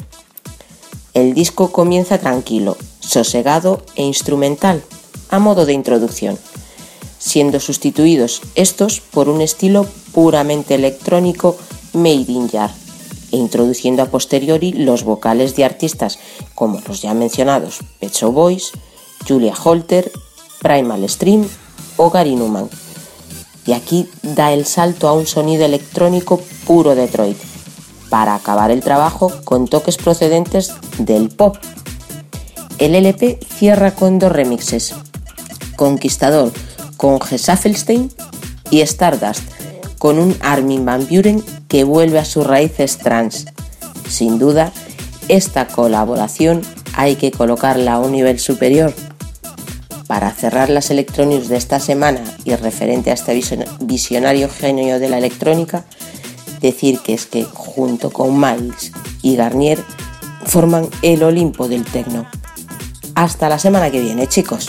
El 1.14 1.35
disco 1.35 1.73
comienza 1.73 2.19
tranquilo, 2.19 2.77
sosegado 3.01 3.83
e 3.97 4.05
instrumental, 4.05 4.85
a 5.31 5.41
modo 5.41 5.67
de 5.67 5.73
introducción, 5.73 6.39
siendo 7.19 7.59
sustituidos 7.59 8.43
estos 8.55 9.01
por 9.01 9.29
un 9.29 9.41
estilo 9.41 9.89
puramente 10.17 10.77
electrónico 10.77 11.59
made 11.93 12.33
in 12.33 12.49
Yard 12.49 12.73
e 13.33 13.37
introduciendo 13.37 14.03
a 14.03 14.07
posteriori 14.07 14.73
los 14.73 15.05
vocales 15.05 15.55
de 15.57 15.67
artistas 15.67 16.19
como 16.55 16.81
los 16.89 17.03
ya 17.03 17.12
mencionados 17.12 17.81
Pet 18.01 18.14
Shop 18.14 18.33
Boys, 18.33 18.73
Julia 19.29 19.53
Holter, 19.62 20.11
Primal 20.62 21.07
Stream 21.07 21.47
o 21.99 22.09
Gary 22.09 22.35
Numan. 22.35 22.71
Y 23.67 23.75
aquí 23.75 24.09
da 24.23 24.55
el 24.55 24.64
salto 24.64 25.07
a 25.07 25.12
un 25.12 25.27
sonido 25.27 25.67
electrónico 25.67 26.41
puro 26.67 26.95
Detroit, 26.95 27.37
para 28.09 28.35
acabar 28.37 28.71
el 28.71 28.81
trabajo 28.81 29.31
con 29.45 29.69
toques 29.69 29.99
procedentes 29.99 30.73
del 30.97 31.29
pop. 31.29 31.59
El 32.79 32.95
LP 32.95 33.39
cierra 33.59 33.95
con 33.95 34.19
dos 34.19 34.33
remixes, 34.33 34.95
Conquistador 35.77 36.53
con 36.97 37.21
Gesaffelstein 37.21 38.11
y 38.71 38.81
Stardust 38.81 39.55
con 39.99 40.18
un 40.18 40.36
Armin 40.40 40.84
Van 40.84 41.07
Buren 41.09 41.42
que 41.68 41.84
vuelve 41.84 42.18
a 42.18 42.24
sus 42.24 42.47
raíces 42.47 42.99
trans. 42.99 43.47
Sin 44.09 44.38
duda, 44.38 44.72
esta 45.28 45.66
colaboración 45.66 46.62
hay 46.94 47.16
que 47.16 47.30
colocarla 47.30 47.94
a 47.94 47.99
un 47.99 48.12
nivel 48.12 48.38
superior. 48.38 48.94
Para 50.07 50.30
cerrar 50.30 50.70
las 50.70 50.90
Electronics 50.90 51.49
de 51.49 51.57
esta 51.57 51.80
semana 51.80 52.22
y 52.44 52.55
referente 52.55 53.11
a 53.11 53.14
este 53.14 53.34
vision- 53.34 53.66
visionario 53.80 54.49
genio 54.49 55.01
de 55.01 55.09
la 55.09 55.18
electrónica, 55.18 55.84
decir 56.61 57.01
que 57.01 57.14
es 57.14 57.26
que 57.26 57.44
junto 57.44 58.11
con 58.11 58.38
Miles 58.38 58.92
y 59.22 59.34
Garnier 59.34 59.82
forman 60.44 60.88
el 61.03 61.24
Olimpo 61.24 61.66
del 61.66 61.84
tecno. 61.84 62.26
Hasta 63.16 63.49
la 63.49 63.59
semana 63.59 63.90
que 63.90 64.01
viene, 64.01 64.28
chicos. 64.28 64.68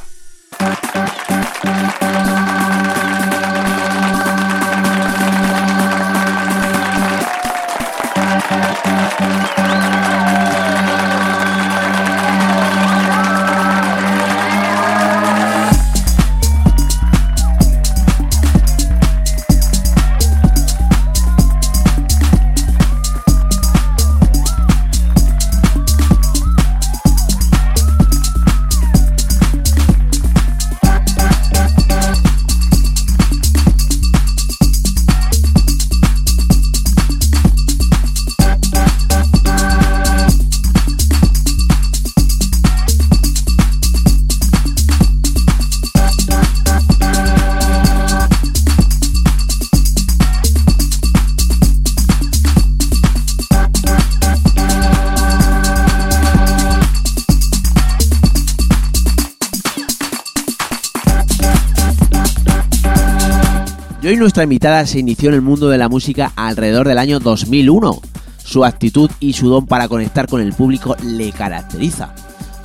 Nuestra 64.21 64.43
invitada 64.43 64.85
se 64.85 64.99
inició 64.99 65.29
en 65.29 65.35
el 65.35 65.41
mundo 65.41 65.67
de 65.67 65.79
la 65.79 65.89
música 65.89 66.31
alrededor 66.35 66.87
del 66.87 66.99
año 66.99 67.19
2001. 67.19 68.01
Su 68.37 68.63
actitud 68.63 69.09
y 69.19 69.33
su 69.33 69.49
don 69.49 69.65
para 69.65 69.87
conectar 69.87 70.27
con 70.27 70.41
el 70.41 70.53
público 70.53 70.95
le 71.03 71.31
caracteriza. 71.31 72.13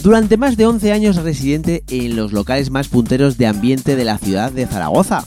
Durante 0.02 0.36
más 0.36 0.58
de 0.58 0.66
11 0.66 0.92
años 0.92 1.16
residente 1.16 1.82
en 1.88 2.14
los 2.14 2.32
locales 2.32 2.70
más 2.70 2.88
punteros 2.88 3.38
de 3.38 3.46
ambiente 3.46 3.96
de 3.96 4.04
la 4.04 4.18
ciudad 4.18 4.52
de 4.52 4.66
Zaragoza. 4.66 5.24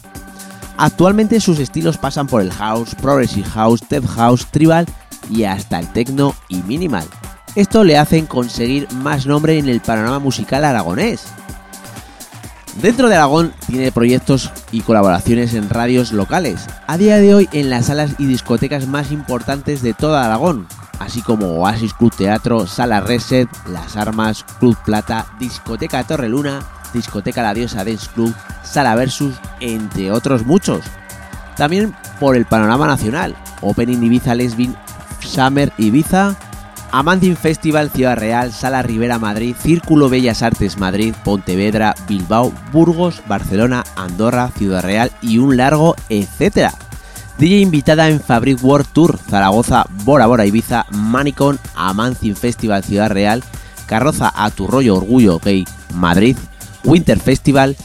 Actualmente 0.77 1.39
sus 1.39 1.57
estilos 1.57 1.97
pasan 1.97 2.27
por 2.27 2.41
el 2.41 2.51
house, 2.51 2.93
progressive 2.93 3.47
house, 3.49 3.81
tech 3.81 4.05
house, 4.05 4.45
tribal 4.51 4.85
y 5.31 5.45
hasta 5.45 5.79
el 5.79 5.91
techno 5.91 6.35
y 6.47 6.57
minimal. 6.57 7.07
Esto 7.55 7.83
le 7.83 7.97
hacen 7.97 8.27
conseguir 8.27 8.87
más 8.93 9.25
nombre 9.25 9.57
en 9.57 9.67
el 9.67 9.81
panorama 9.81 10.19
musical 10.19 10.63
aragonés. 10.63 11.23
Dentro 12.81 13.09
de 13.09 13.15
Aragón 13.15 13.51
tiene 13.67 13.91
proyectos 13.91 14.51
y 14.71 14.81
colaboraciones 14.81 15.53
en 15.53 15.69
radios 15.69 16.11
locales, 16.11 16.67
a 16.87 16.97
día 16.97 17.17
de 17.17 17.33
hoy 17.33 17.49
en 17.51 17.69
las 17.69 17.87
salas 17.87 18.11
y 18.17 18.25
discotecas 18.25 18.87
más 18.87 19.11
importantes 19.11 19.81
de 19.81 19.93
toda 19.93 20.25
Aragón, 20.25 20.67
así 20.99 21.21
como 21.21 21.47
Oasis 21.59 21.93
Club 21.93 22.15
Teatro, 22.15 22.67
Sala 22.67 23.01
Reset, 23.01 23.49
Las 23.67 23.95
Armas, 23.95 24.45
Club 24.59 24.77
Plata, 24.85 25.27
Discoteca 25.39 26.03
Torreluna, 26.03 26.59
Discoteca 26.93 27.41
La 27.41 27.53
Diosa 27.53 27.83
Dance 27.83 28.07
Club, 28.13 28.33
Sala 28.63 28.95
Versus, 28.95 29.35
entre 29.59 30.11
otros 30.11 30.45
muchos. 30.45 30.81
También 31.55 31.95
por 32.19 32.35
el 32.35 32.45
panorama 32.45 32.87
nacional, 32.87 33.35
Opening 33.61 34.03
Ibiza 34.03 34.35
Lesbin, 34.35 34.75
Summer 35.21 35.73
Ibiza, 35.77 36.35
Amantin 36.91 37.35
Festival 37.35 37.89
Ciudad 37.89 38.17
Real, 38.17 38.51
Sala 38.51 38.81
Rivera 38.81 39.19
Madrid, 39.19 39.55
Círculo 39.55 40.09
Bellas 40.09 40.41
Artes 40.41 40.77
Madrid, 40.77 41.13
Pontevedra, 41.23 41.95
Bilbao, 42.07 42.51
Burgos, 42.71 43.21
Barcelona, 43.27 43.83
Andorra, 43.95 44.51
Ciudad 44.57 44.83
Real 44.83 45.11
y 45.21 45.37
un 45.37 45.57
largo 45.57 45.95
etcétera. 46.09 46.73
DJ 47.37 47.59
invitada 47.61 48.09
en 48.09 48.19
Fabric 48.19 48.63
World 48.63 48.87
Tour, 48.91 49.17
Zaragoza, 49.17 49.85
Bora 50.03 50.25
Bora 50.25 50.45
Ibiza, 50.45 50.85
Manicon, 50.91 51.57
Amantin 51.75 52.35
Festival 52.35 52.83
Ciudad 52.83 53.11
Real, 53.11 53.43
Carroza 53.85 54.31
a 54.35 54.51
tu 54.51 54.67
rollo 54.67 54.97
Orgullo 54.97 55.39
Gay 55.39 55.65
Madrid, 55.95 56.37
Winter 56.83 57.19
Festival 57.19 57.75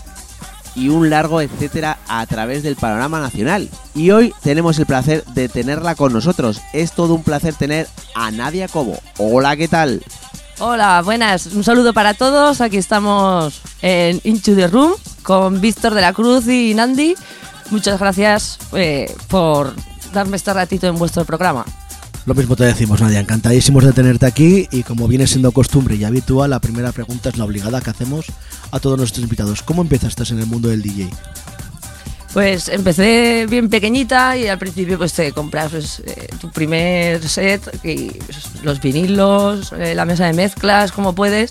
y 0.74 0.88
un 0.88 1.10
largo 1.10 1.40
etcétera 1.40 1.98
a 2.08 2.24
través 2.26 2.62
del 2.62 2.76
panorama 2.76 3.20
nacional. 3.20 3.68
Y 3.94 4.10
hoy 4.10 4.34
tenemos 4.42 4.78
el 4.78 4.86
placer 4.86 5.24
de 5.34 5.48
tenerla 5.48 5.94
con 5.94 6.12
nosotros. 6.12 6.60
Es 6.72 6.92
todo 6.92 7.14
un 7.14 7.22
placer 7.22 7.54
tener 7.54 7.88
a 8.14 8.30
Nadia 8.30 8.68
Cobo. 8.68 8.98
Hola, 9.18 9.56
¿qué 9.56 9.68
tal? 9.68 10.02
Hola, 10.58 11.02
buenas. 11.02 11.46
Un 11.46 11.64
saludo 11.64 11.92
para 11.92 12.14
todos. 12.14 12.60
Aquí 12.60 12.76
estamos 12.76 13.60
en 13.82 14.20
Into 14.24 14.54
the 14.54 14.68
Room 14.68 14.92
con 15.22 15.60
Víctor 15.60 15.94
de 15.94 16.00
la 16.00 16.12
Cruz 16.12 16.46
y 16.48 16.74
Nandi. 16.74 17.14
Muchas 17.70 17.98
gracias 17.98 18.58
eh, 18.72 19.12
por 19.28 19.74
darme 20.12 20.36
este 20.36 20.52
ratito 20.52 20.86
en 20.86 20.96
vuestro 20.96 21.24
programa. 21.24 21.64
Lo 22.26 22.34
mismo 22.34 22.56
te 22.56 22.64
decimos, 22.64 23.02
Nadia, 23.02 23.20
encantadísimos 23.20 23.84
de 23.84 23.92
tenerte 23.92 24.24
aquí 24.24 24.66
y 24.70 24.82
como 24.82 25.06
viene 25.08 25.26
siendo 25.26 25.52
costumbre 25.52 25.96
y 25.96 26.04
habitual, 26.04 26.50
la 26.50 26.58
primera 26.58 26.90
pregunta 26.90 27.28
es 27.28 27.36
la 27.36 27.44
obligada 27.44 27.82
que 27.82 27.90
hacemos 27.90 28.26
a 28.70 28.80
todos 28.80 28.96
nuestros 28.96 29.22
invitados. 29.22 29.62
¿Cómo 29.62 29.82
empezaste 29.82 30.22
en 30.32 30.38
el 30.38 30.46
mundo 30.46 30.68
del 30.68 30.80
DJ? 30.80 31.10
Pues 32.32 32.68
empecé 32.68 33.46
bien 33.48 33.68
pequeñita 33.68 34.38
y 34.38 34.48
al 34.48 34.58
principio 34.58 34.96
pues 34.96 35.12
te 35.12 35.32
compras 35.32 35.70
pues, 35.70 36.02
eh, 36.06 36.28
tu 36.40 36.50
primer 36.50 37.22
set, 37.28 37.62
pues, 37.82 38.62
los 38.62 38.80
vinilos, 38.80 39.72
eh, 39.78 39.94
la 39.94 40.06
mesa 40.06 40.24
de 40.26 40.32
mezclas, 40.32 40.92
como 40.92 41.14
puedes. 41.14 41.50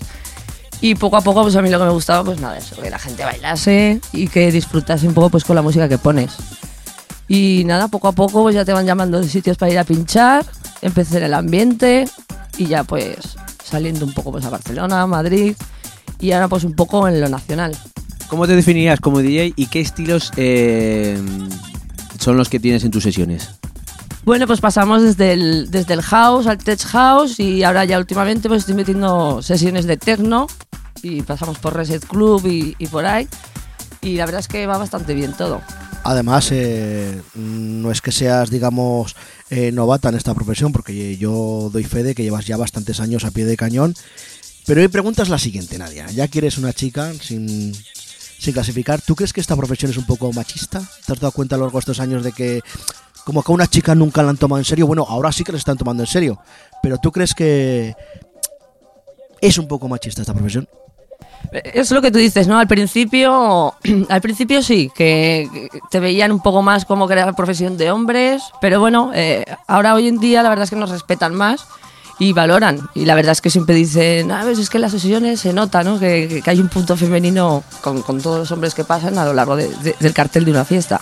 Y 0.80 0.96
poco 0.96 1.16
a 1.16 1.20
poco 1.20 1.42
pues 1.42 1.54
a 1.54 1.62
mí 1.62 1.70
lo 1.70 1.78
que 1.78 1.84
me 1.84 1.92
gustaba 1.92 2.24
pues 2.24 2.40
nada, 2.40 2.58
eso, 2.58 2.76
que 2.82 2.90
la 2.90 2.98
gente 2.98 3.24
bailase 3.24 4.00
y 4.12 4.26
que 4.26 4.50
disfrutase 4.50 5.06
un 5.06 5.14
poco 5.14 5.30
pues 5.30 5.44
con 5.44 5.54
la 5.54 5.62
música 5.62 5.88
que 5.88 5.98
pones. 5.98 6.32
Y 7.28 7.62
nada, 7.64 7.88
poco 7.88 8.08
a 8.08 8.12
poco 8.12 8.42
pues 8.42 8.54
ya 8.54 8.64
te 8.64 8.72
van 8.72 8.86
llamando 8.86 9.20
de 9.20 9.28
sitios 9.28 9.56
para 9.56 9.72
ir 9.72 9.78
a 9.78 9.84
pinchar, 9.84 10.44
empecé 10.82 11.18
en 11.18 11.24
el 11.24 11.34
ambiente 11.34 12.06
y 12.58 12.66
ya 12.66 12.84
pues 12.84 13.36
saliendo 13.62 14.04
un 14.04 14.12
poco 14.12 14.32
pues 14.32 14.44
a 14.44 14.50
Barcelona, 14.50 15.06
Madrid 15.06 15.56
y 16.20 16.32
ahora 16.32 16.48
pues 16.48 16.64
un 16.64 16.74
poco 16.74 17.08
en 17.08 17.20
lo 17.20 17.28
nacional. 17.28 17.76
¿Cómo 18.28 18.46
te 18.46 18.54
definirías 18.54 19.00
como 19.00 19.20
DJ 19.20 19.54
y 19.56 19.66
qué 19.66 19.80
estilos 19.80 20.32
eh, 20.36 21.18
son 22.18 22.36
los 22.36 22.48
que 22.48 22.60
tienes 22.60 22.84
en 22.84 22.90
tus 22.90 23.02
sesiones? 23.02 23.50
Bueno, 24.24 24.46
pues 24.46 24.60
pasamos 24.60 25.02
desde 25.02 25.32
el, 25.34 25.70
desde 25.70 25.94
el 25.94 26.02
house 26.02 26.46
al 26.46 26.58
tech 26.58 26.80
house 26.80 27.38
y 27.40 27.62
ahora 27.62 27.84
ya 27.84 27.98
últimamente 27.98 28.48
pues 28.48 28.60
estoy 28.60 28.74
metiendo 28.74 29.42
sesiones 29.42 29.86
de 29.86 29.96
techno 29.98 30.46
y 31.02 31.22
pasamos 31.22 31.58
por 31.58 31.74
Reset 31.74 32.04
Club 32.06 32.46
y, 32.46 32.74
y 32.78 32.86
por 32.86 33.04
ahí 33.04 33.28
y 34.00 34.16
la 34.16 34.26
verdad 34.26 34.40
es 34.40 34.48
que 34.48 34.66
va 34.66 34.78
bastante 34.78 35.14
bien 35.14 35.32
todo. 35.32 35.60
Además, 36.04 36.50
eh, 36.52 37.22
no 37.34 37.90
es 37.90 38.02
que 38.02 38.12
seas, 38.12 38.50
digamos, 38.50 39.16
eh, 39.48 39.72
novata 39.72 40.10
en 40.10 40.16
esta 40.16 40.34
profesión, 40.34 40.70
porque 40.70 41.16
yo 41.16 41.70
doy 41.72 41.84
fe 41.84 42.02
de 42.02 42.14
que 42.14 42.22
llevas 42.22 42.46
ya 42.46 42.58
bastantes 42.58 43.00
años 43.00 43.24
a 43.24 43.30
pie 43.30 43.46
de 43.46 43.56
cañón. 43.56 43.94
Pero 44.66 44.82
mi 44.82 44.88
pregunta 44.88 45.22
es 45.22 45.30
la 45.30 45.38
siguiente, 45.38 45.78
Nadia. 45.78 46.06
Ya 46.10 46.28
que 46.28 46.38
eres 46.38 46.58
una 46.58 46.74
chica 46.74 47.10
sin, 47.14 47.74
sin 47.74 48.52
clasificar, 48.52 49.00
¿tú 49.00 49.14
crees 49.16 49.32
que 49.32 49.40
esta 49.40 49.56
profesión 49.56 49.90
es 49.90 49.96
un 49.96 50.04
poco 50.04 50.30
machista? 50.32 50.82
¿Te 51.06 51.12
has 51.14 51.20
dado 51.20 51.32
cuenta 51.32 51.54
a 51.54 51.58
lo 51.58 51.64
largo 51.64 51.78
de 51.78 51.80
estos 51.80 52.00
años 52.00 52.22
de 52.22 52.32
que 52.32 52.60
como 53.24 53.42
que 53.42 53.50
a 53.50 53.54
una 53.54 53.66
chica 53.66 53.94
nunca 53.94 54.22
la 54.22 54.28
han 54.28 54.36
tomado 54.36 54.58
en 54.58 54.66
serio? 54.66 54.86
Bueno, 54.86 55.06
ahora 55.08 55.32
sí 55.32 55.42
que 55.42 55.52
la 55.52 55.58
están 55.58 55.78
tomando 55.78 56.02
en 56.02 56.06
serio. 56.06 56.38
Pero 56.82 56.98
¿tú 56.98 57.12
crees 57.12 57.34
que 57.34 57.94
es 59.40 59.56
un 59.56 59.68
poco 59.68 59.88
machista 59.88 60.20
esta 60.20 60.34
profesión? 60.34 60.68
Es 61.62 61.90
lo 61.92 62.02
que 62.02 62.10
tú 62.10 62.18
dices, 62.18 62.48
¿no? 62.48 62.58
Al 62.58 62.66
principio, 62.66 63.74
al 64.08 64.20
principio 64.20 64.62
sí, 64.62 64.90
que 64.94 65.68
te 65.90 66.00
veían 66.00 66.32
un 66.32 66.40
poco 66.40 66.62
más 66.62 66.84
como 66.84 67.06
que 67.06 67.12
era 67.14 67.26
la 67.26 67.32
profesión 67.34 67.76
de 67.76 67.90
hombres, 67.90 68.42
pero 68.60 68.80
bueno, 68.80 69.12
eh, 69.14 69.44
ahora 69.68 69.94
hoy 69.94 70.08
en 70.08 70.18
día 70.18 70.42
la 70.42 70.48
verdad 70.48 70.64
es 70.64 70.70
que 70.70 70.76
nos 70.76 70.90
respetan 70.90 71.34
más 71.34 71.66
y 72.18 72.32
valoran. 72.32 72.80
Y 72.94 73.04
la 73.06 73.14
verdad 73.14 73.32
es 73.32 73.40
que 73.40 73.50
siempre 73.50 73.74
dicen, 73.74 74.30
a 74.32 74.44
ver, 74.44 74.58
es 74.58 74.70
que 74.70 74.78
en 74.78 74.82
las 74.82 74.92
sesiones 74.92 75.40
se 75.40 75.52
nota, 75.52 75.82
¿no? 75.84 75.98
Que, 75.98 76.26
que- 76.28 76.42
que 76.42 76.50
hay 76.50 76.60
un 76.60 76.68
punto 76.68 76.96
femenino 76.96 77.62
con, 77.82 78.02
con 78.02 78.20
todos 78.20 78.38
los 78.38 78.50
hombres 78.52 78.74
que 78.74 78.84
pasan 78.84 79.18
a 79.18 79.24
lo 79.24 79.32
largo 79.34 79.56
de- 79.56 79.68
de- 79.76 79.96
del 79.98 80.12
cartel 80.14 80.44
de 80.44 80.50
una 80.50 80.64
fiesta. 80.64 81.00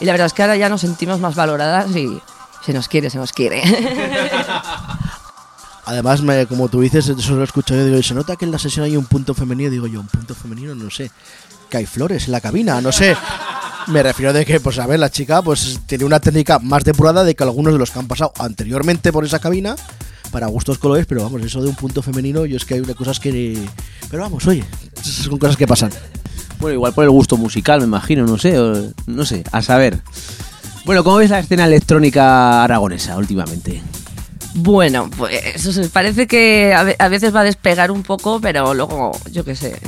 Y 0.00 0.04
la 0.04 0.12
verdad 0.12 0.26
es 0.26 0.32
que 0.32 0.42
ahora 0.42 0.56
ya 0.56 0.68
nos 0.68 0.82
sentimos 0.82 1.20
más 1.20 1.34
valoradas 1.34 1.94
y 1.96 2.20
se 2.64 2.72
nos 2.72 2.88
quiere, 2.88 3.08
se 3.10 3.18
nos 3.18 3.32
quiere. 3.32 3.62
Además, 5.86 6.20
me- 6.20 6.46
como 6.46 6.68
tú 6.68 6.80
dices, 6.80 7.08
eso 7.08 7.34
lo 7.36 7.42
he 7.42 7.44
escuchado 7.44 7.80
yo, 7.80 7.86
digo, 7.86 8.02
se 8.02 8.14
nota 8.14 8.36
que 8.36 8.44
en 8.44 8.50
la 8.50 8.58
sesión 8.58 8.84
hay 8.84 8.96
un 8.96 9.06
punto 9.06 9.34
femenino, 9.34 9.70
digo 9.70 9.86
yo, 9.86 10.00
un 10.00 10.08
punto 10.08 10.34
femenino, 10.34 10.74
no 10.74 10.90
sé, 10.90 11.10
que 11.70 11.76
hay 11.78 11.86
flores 11.86 12.26
en 12.26 12.32
la 12.32 12.40
cabina, 12.40 12.80
no 12.80 12.90
sé. 12.92 13.16
Me 13.86 14.02
refiero 14.02 14.32
de 14.32 14.44
que, 14.44 14.58
pues 14.58 14.80
a 14.80 14.86
ver, 14.88 14.98
la 14.98 15.10
chica 15.10 15.42
pues 15.42 15.78
tiene 15.86 16.04
una 16.04 16.18
técnica 16.18 16.58
más 16.58 16.82
depurada 16.82 17.22
de 17.22 17.36
que 17.36 17.44
algunos 17.44 17.72
de 17.72 17.78
los 17.78 17.92
que 17.92 18.00
han 18.00 18.08
pasado 18.08 18.32
anteriormente 18.40 19.12
por 19.12 19.24
esa 19.24 19.38
cabina, 19.38 19.76
para 20.32 20.48
gustos 20.48 20.78
colores, 20.78 21.06
pero 21.06 21.22
vamos, 21.22 21.40
eso 21.42 21.62
de 21.62 21.68
un 21.68 21.76
punto 21.76 22.02
femenino, 22.02 22.44
yo 22.46 22.56
es 22.56 22.64
que 22.64 22.74
hay 22.74 22.82
cosas 22.82 23.20
que... 23.20 23.64
Pero 24.10 24.24
vamos, 24.24 24.44
oye, 24.48 24.64
son 25.00 25.38
cosas 25.38 25.56
que 25.56 25.68
pasan. 25.68 25.92
Bueno, 26.58 26.74
igual 26.74 26.94
por 26.94 27.04
el 27.04 27.10
gusto 27.10 27.36
musical, 27.36 27.78
me 27.80 27.86
imagino, 27.86 28.26
no 28.26 28.36
sé, 28.38 28.56
no 29.06 29.24
sé, 29.24 29.44
a 29.52 29.62
saber. 29.62 30.00
Bueno, 30.84 31.04
¿cómo 31.04 31.16
ves 31.18 31.30
la 31.30 31.38
escena 31.38 31.66
electrónica 31.66 32.64
aragonesa 32.64 33.16
últimamente? 33.16 33.82
Bueno, 34.56 35.10
pues 35.16 35.90
parece 35.92 36.26
que 36.26 36.72
a, 36.74 36.82
ve- 36.82 36.96
a 36.98 37.08
veces 37.08 37.34
va 37.34 37.40
a 37.40 37.44
despegar 37.44 37.90
un 37.90 38.02
poco, 38.02 38.40
pero 38.40 38.72
luego, 38.74 39.12
yo 39.30 39.44
qué 39.44 39.54
sé, 39.54 39.78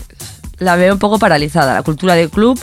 la 0.59 0.77
veo 0.77 0.93
un 0.93 0.99
poco 0.99 1.19
paralizada. 1.19 1.73
La 1.75 1.83
cultura 1.83 2.15
del 2.15 2.29
club, 2.29 2.59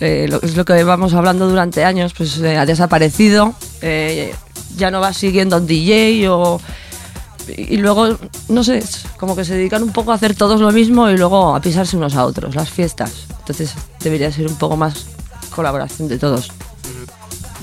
eh, 0.00 0.28
es 0.42 0.56
lo 0.56 0.64
que 0.66 0.84
vamos 0.84 1.14
hablando 1.14 1.48
durante 1.48 1.84
años, 1.84 2.12
pues 2.16 2.36
eh, 2.38 2.56
ha 2.58 2.66
desaparecido. 2.66 3.54
eh, 3.80 4.34
ya 4.76 4.90
no 4.92 5.00
va 5.00 5.12
siguiendo 5.12 5.56
un 5.56 5.66
DJ 5.66 6.28
o... 6.28 6.60
Y 7.56 7.78
luego, 7.78 8.18
no 8.50 8.62
sé, 8.62 8.84
como 9.16 9.34
que 9.34 9.44
se 9.44 9.54
dedican 9.54 9.82
un 9.82 9.90
poco 9.92 10.12
a 10.12 10.16
hacer 10.16 10.34
todos 10.36 10.60
lo 10.60 10.70
mismo 10.70 11.08
y 11.10 11.16
luego 11.16 11.56
a 11.56 11.60
pisarse 11.62 11.96
unos 11.96 12.14
a 12.14 12.26
otros, 12.26 12.54
las 12.54 12.68
fiestas. 12.70 13.10
Entonces 13.40 13.72
debería 14.00 14.30
ser 14.30 14.46
un 14.46 14.56
poco 14.56 14.76
más 14.76 15.06
colaboración 15.50 16.06
de 16.08 16.18
todos. 16.18 16.50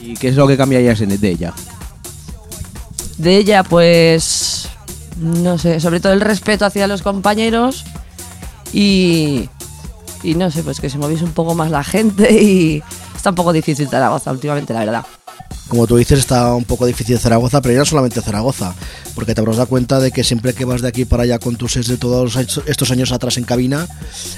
¿Y 0.01 0.15
qué 0.15 0.29
es 0.29 0.35
lo 0.35 0.47
que 0.47 0.57
cambiarías 0.57 0.99
en 1.01 1.11
ella? 1.11 1.53
De 3.17 3.37
ella, 3.37 3.63
pues. 3.63 4.69
No 5.17 5.57
sé, 5.57 5.79
sobre 5.79 5.99
todo 5.99 6.13
el 6.13 6.21
respeto 6.21 6.65
hacia 6.65 6.87
los 6.87 7.01
compañeros 7.01 7.85
y. 8.73 9.49
Y 10.23 10.33
no 10.35 10.49
sé, 10.49 10.63
pues 10.63 10.79
que 10.79 10.89
se 10.89 10.97
moviese 10.97 11.23
un 11.23 11.33
poco 11.33 11.55
más 11.55 11.71
la 11.71 11.83
gente 11.83 12.31
y. 12.41 12.83
Está 13.15 13.29
un 13.29 13.35
poco 13.35 13.53
difícil 13.53 13.87
Zaragoza 13.87 14.31
últimamente, 14.31 14.73
la 14.73 14.79
verdad. 14.79 15.05
Como 15.67 15.87
tú 15.87 15.97
dices, 15.97 16.19
está 16.19 16.53
un 16.53 16.63
poco 16.63 16.85
difícil 16.85 17.17
Zaragoza, 17.17 17.59
pero 17.59 17.73
ya 17.73 17.79
no 17.79 17.85
solamente 17.85 18.21
Zaragoza, 18.21 18.75
porque 19.15 19.33
te 19.33 19.41
habrás 19.41 19.57
dado 19.57 19.67
cuenta 19.67 19.99
de 19.99 20.11
que 20.11 20.23
siempre 20.23 20.53
que 20.53 20.63
vas 20.63 20.81
de 20.81 20.87
aquí 20.87 21.05
para 21.05 21.23
allá 21.23 21.39
con 21.39 21.55
tus 21.55 21.73
sets 21.73 21.87
de 21.87 21.97
todos 21.97 22.35
estos 22.35 22.91
años 22.91 23.11
atrás 23.11 23.37
en 23.37 23.45
cabina, 23.45 23.87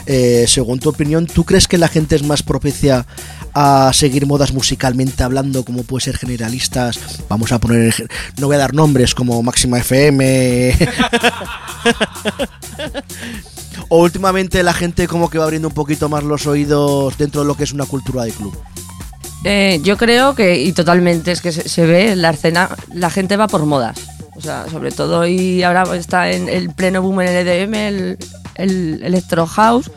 eh, 0.05 0.45
según 0.47 0.79
tu 0.79 0.87
opinión, 0.87 1.27
¿tú 1.27 1.43
crees 1.43 1.67
que 1.67 1.77
la 1.77 1.89
gente 1.89 2.15
es 2.15 2.23
más 2.23 2.43
propicia 2.43 3.05
a 3.53 3.91
seguir 3.93 4.25
modas 4.25 4.53
musicalmente 4.53 5.21
hablando, 5.21 5.65
como 5.65 5.83
puede 5.83 6.05
ser 6.05 6.17
generalistas? 6.17 6.97
Vamos 7.27 7.51
a 7.51 7.59
poner, 7.59 7.93
no 8.39 8.47
voy 8.47 8.55
a 8.55 8.59
dar 8.59 8.73
nombres 8.73 9.13
como 9.13 9.43
Máxima 9.43 9.79
FM. 9.79 10.77
o 13.89 14.01
últimamente 14.01 14.63
la 14.63 14.73
gente 14.73 15.09
como 15.09 15.29
que 15.29 15.39
va 15.39 15.43
abriendo 15.43 15.67
un 15.67 15.73
poquito 15.73 16.07
más 16.07 16.23
los 16.23 16.47
oídos 16.47 17.17
dentro 17.17 17.41
de 17.41 17.47
lo 17.47 17.57
que 17.57 17.65
es 17.65 17.73
una 17.73 17.85
cultura 17.85 18.23
de 18.23 18.31
club. 18.31 18.57
Eh, 19.49 19.79
yo 19.81 19.95
creo 19.95 20.35
que, 20.35 20.61
y 20.61 20.73
totalmente, 20.73 21.31
es 21.31 21.41
que 21.41 21.53
se, 21.53 21.85
ve 21.85 22.11
en 22.11 22.21
la 22.21 22.31
escena, 22.31 22.69
la 22.93 23.09
gente 23.09 23.37
va 23.37 23.47
por 23.47 23.65
modas. 23.65 23.97
O 24.35 24.41
sea, 24.41 24.65
sobre 24.69 24.91
todo 24.91 25.25
y 25.25 25.63
ahora 25.63 25.83
está 25.95 26.29
en 26.31 26.49
el 26.49 26.69
pleno 26.69 27.01
boom 27.01 27.21
en 27.21 27.27
el 27.29 27.47
EDM, 27.47 27.73
el, 27.73 28.17
el 28.55 29.03
Electro 29.03 29.47
House, 29.47 29.89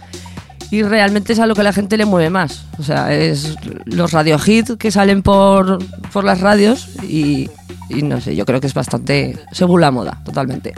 y 0.70 0.82
realmente 0.84 1.32
es 1.32 1.40
a 1.40 1.46
lo 1.46 1.56
que 1.56 1.64
la 1.64 1.72
gente 1.72 1.96
le 1.96 2.04
mueve 2.04 2.30
más. 2.30 2.64
O 2.78 2.84
sea, 2.84 3.12
es 3.12 3.56
los 3.86 4.12
radio 4.12 4.38
hits 4.44 4.76
que 4.78 4.92
salen 4.92 5.22
por, 5.22 5.84
por 6.12 6.22
las 6.22 6.40
radios 6.40 6.88
y, 7.02 7.50
y 7.88 8.02
no 8.02 8.20
sé, 8.20 8.36
yo 8.36 8.46
creo 8.46 8.60
que 8.60 8.68
es 8.68 8.74
bastante 8.74 9.36
según 9.50 9.80
la 9.80 9.90
moda, 9.90 10.20
totalmente. 10.24 10.74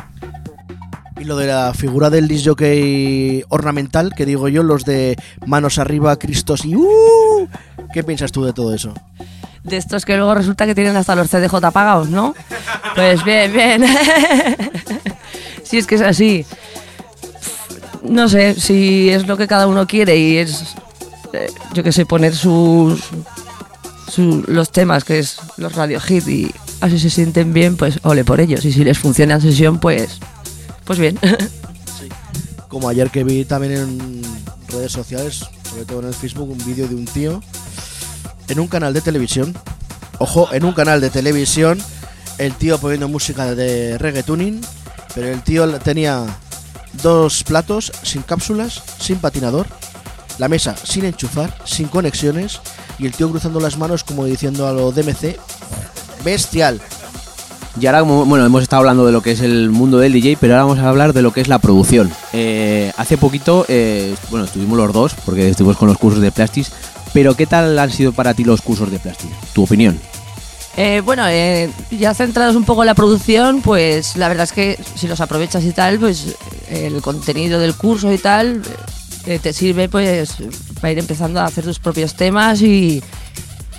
Y 1.23 1.25
lo 1.25 1.37
de 1.37 1.47
la 1.47 1.73
figura 1.73 2.11
del 2.11 2.27
disc 2.27 2.45
jockey 2.49 3.45
ornamental, 3.49 4.13
que 4.13 4.27
digo 4.27 4.49
yo, 4.49 4.65
los 4.65 4.85
de 4.85 5.17
manos 5.47 5.79
arriba, 5.79 6.17
Cristos 6.19 6.65
y 6.65 6.75
¡uh! 6.75 7.49
¿Qué 7.95 8.03
piensas 8.03 8.33
tú 8.33 8.43
de 8.45 8.53
todo 8.53 8.75
eso? 8.75 8.93
De 9.63 9.77
estos 9.77 10.05
que 10.05 10.17
luego 10.17 10.35
resulta 10.35 10.67
que 10.67 10.75
tienen 10.75 10.97
hasta 10.97 11.15
los 11.15 11.29
CDJ 11.31 11.71
pagados, 11.73 12.09
¿no? 12.09 12.35
Pues 12.97 13.23
bien, 13.23 13.53
bien. 13.53 13.85
si 15.63 15.79
es 15.79 15.87
que 15.87 15.95
es 15.95 16.01
así. 16.01 16.45
No 18.03 18.29
sé, 18.29 18.55
si 18.59 19.09
es 19.11 19.29
lo 19.29 19.37
que 19.37 19.47
cada 19.47 19.69
uno 19.69 19.87
quiere 19.87 20.17
y 20.19 20.39
es, 20.39 20.75
eh, 21.35 21.47
yo 21.73 21.85
qué 21.85 21.93
sé, 21.93 22.05
poner 22.05 22.35
sus, 22.35 23.01
su- 24.09 24.43
los 24.49 24.73
temas, 24.73 25.05
que 25.05 25.21
es 25.21 25.37
los 25.57 25.73
radio 25.77 26.01
hit 26.01 26.27
y 26.27 26.51
así 26.81 26.99
se 26.99 27.11
sienten 27.11 27.53
bien, 27.53 27.77
pues 27.77 28.01
ole 28.03 28.25
por 28.25 28.41
ellos. 28.41 28.65
Y 28.65 28.73
si 28.73 28.83
les 28.83 28.99
funciona 28.99 29.35
en 29.35 29.41
sesión, 29.41 29.79
pues, 29.79 30.19
pues 30.93 31.01
bien. 31.01 31.19
Como 32.69 32.87
ayer 32.87 33.09
que 33.11 33.25
vi 33.25 33.47
también 33.47 33.73
en 33.73 34.23
redes 34.69 34.93
sociales, 34.93 35.47
sobre 35.71 35.87
todo 35.87 36.01
en 36.01 36.09
el 36.09 36.15
Facebook, 36.15 36.51
un 36.51 36.63
vídeo 36.67 36.87
de 36.87 36.95
un 36.95 37.07
tío 37.07 37.43
en 38.49 38.61
un 38.61 38.67
canal 38.67 38.93
de 38.93 39.01
televisión. 39.01 39.57
Ojo, 40.19 40.53
en 40.53 40.67
un 40.67 40.75
canal 40.75 41.01
de 41.01 41.09
televisión, 41.09 41.81
el 42.37 42.53
tío 42.57 42.77
poniendo 42.77 43.09
música 43.09 43.55
de 43.55 43.97
reggaetuning, 43.97 44.61
pero 45.15 45.29
el 45.29 45.43
tío 45.43 45.67
tenía 45.81 46.27
dos 47.03 47.43
platos 47.43 47.91
sin 48.03 48.21
cápsulas, 48.21 48.83
sin 48.99 49.17
patinador, 49.17 49.67
la 50.37 50.49
mesa 50.49 50.77
sin 50.77 51.07
enchufar, 51.07 51.57
sin 51.65 51.89
conexiones 51.89 52.61
y 52.99 53.07
el 53.07 53.13
tío 53.13 53.31
cruzando 53.31 53.61
las 53.61 53.79
manos 53.79 54.05
como 54.05 54.27
diciendo 54.27 54.69
a 54.69 54.73
lo 54.73 54.93
DMC, 54.93 55.39
bestial. 56.23 56.83
Y 57.81 57.87
ahora, 57.87 58.03
bueno, 58.03 58.45
hemos 58.45 58.63
estado 58.63 58.81
hablando 58.81 59.07
de 59.07 59.13
lo 59.13 59.23
que 59.23 59.33
es 59.33 59.41
el 59.41 59.71
mundo 59.71 59.99
del 59.99 60.13
DJ, 60.13 60.37
pero 60.39 60.55
ahora 60.55 60.65
vamos 60.65 60.79
a 60.81 60.89
hablar 60.89 61.13
de 61.13 61.23
lo 61.23 61.33
que 61.33 61.41
es 61.41 61.49
la 61.49 61.59
producción. 61.59 62.13
Eh, 62.33 62.93
hace 62.97 63.17
poquito, 63.17 63.65
eh, 63.69 64.15
bueno, 64.31 64.45
estuvimos 64.45 64.77
los 64.77 64.93
dos, 64.93 65.15
porque 65.25 65.49
estuvimos 65.49 65.79
con 65.79 65.89
los 65.89 65.97
cursos 65.97 66.21
de 66.21 66.31
Plastis, 66.31 66.71
pero 67.15 67.35
¿qué 67.35 67.47
tal 67.47 67.79
han 67.79 67.91
sido 67.91 68.13
para 68.13 68.35
ti 68.35 68.45
los 68.45 68.61
cursos 68.61 68.91
de 68.91 68.99
Plastis? 68.99 69.31
¿Tu 69.55 69.63
opinión? 69.63 69.99
Eh, 70.77 71.03
bueno, 71.05 71.25
eh, 71.29 71.71
ya 71.91 72.15
centrados 72.15 72.57
un 72.57 72.65
poco 72.65 72.83
en 72.83 72.87
la 72.87 72.95
producción, 72.95 73.61
pues 73.61 74.17
la 74.17 74.29
verdad 74.29 74.45
es 74.45 74.53
que 74.53 74.79
si 74.95 75.07
los 75.07 75.21
aprovechas 75.21 75.65
y 75.65 75.73
tal, 75.73 75.99
pues 75.99 76.35
eh, 76.69 76.87
el 76.87 77.03
contenido 77.03 77.59
del 77.59 77.75
curso 77.75 78.11
y 78.11 78.17
tal 78.17 78.63
eh, 79.27 79.39
te 79.39 79.53
sirve 79.53 79.91
pues 79.91 80.35
para 80.81 80.93
ir 80.93 80.99
empezando 80.99 81.41
a 81.41 81.45
hacer 81.45 81.65
tus 81.65 81.79
propios 81.79 82.15
temas 82.15 82.63
y, 82.63 83.03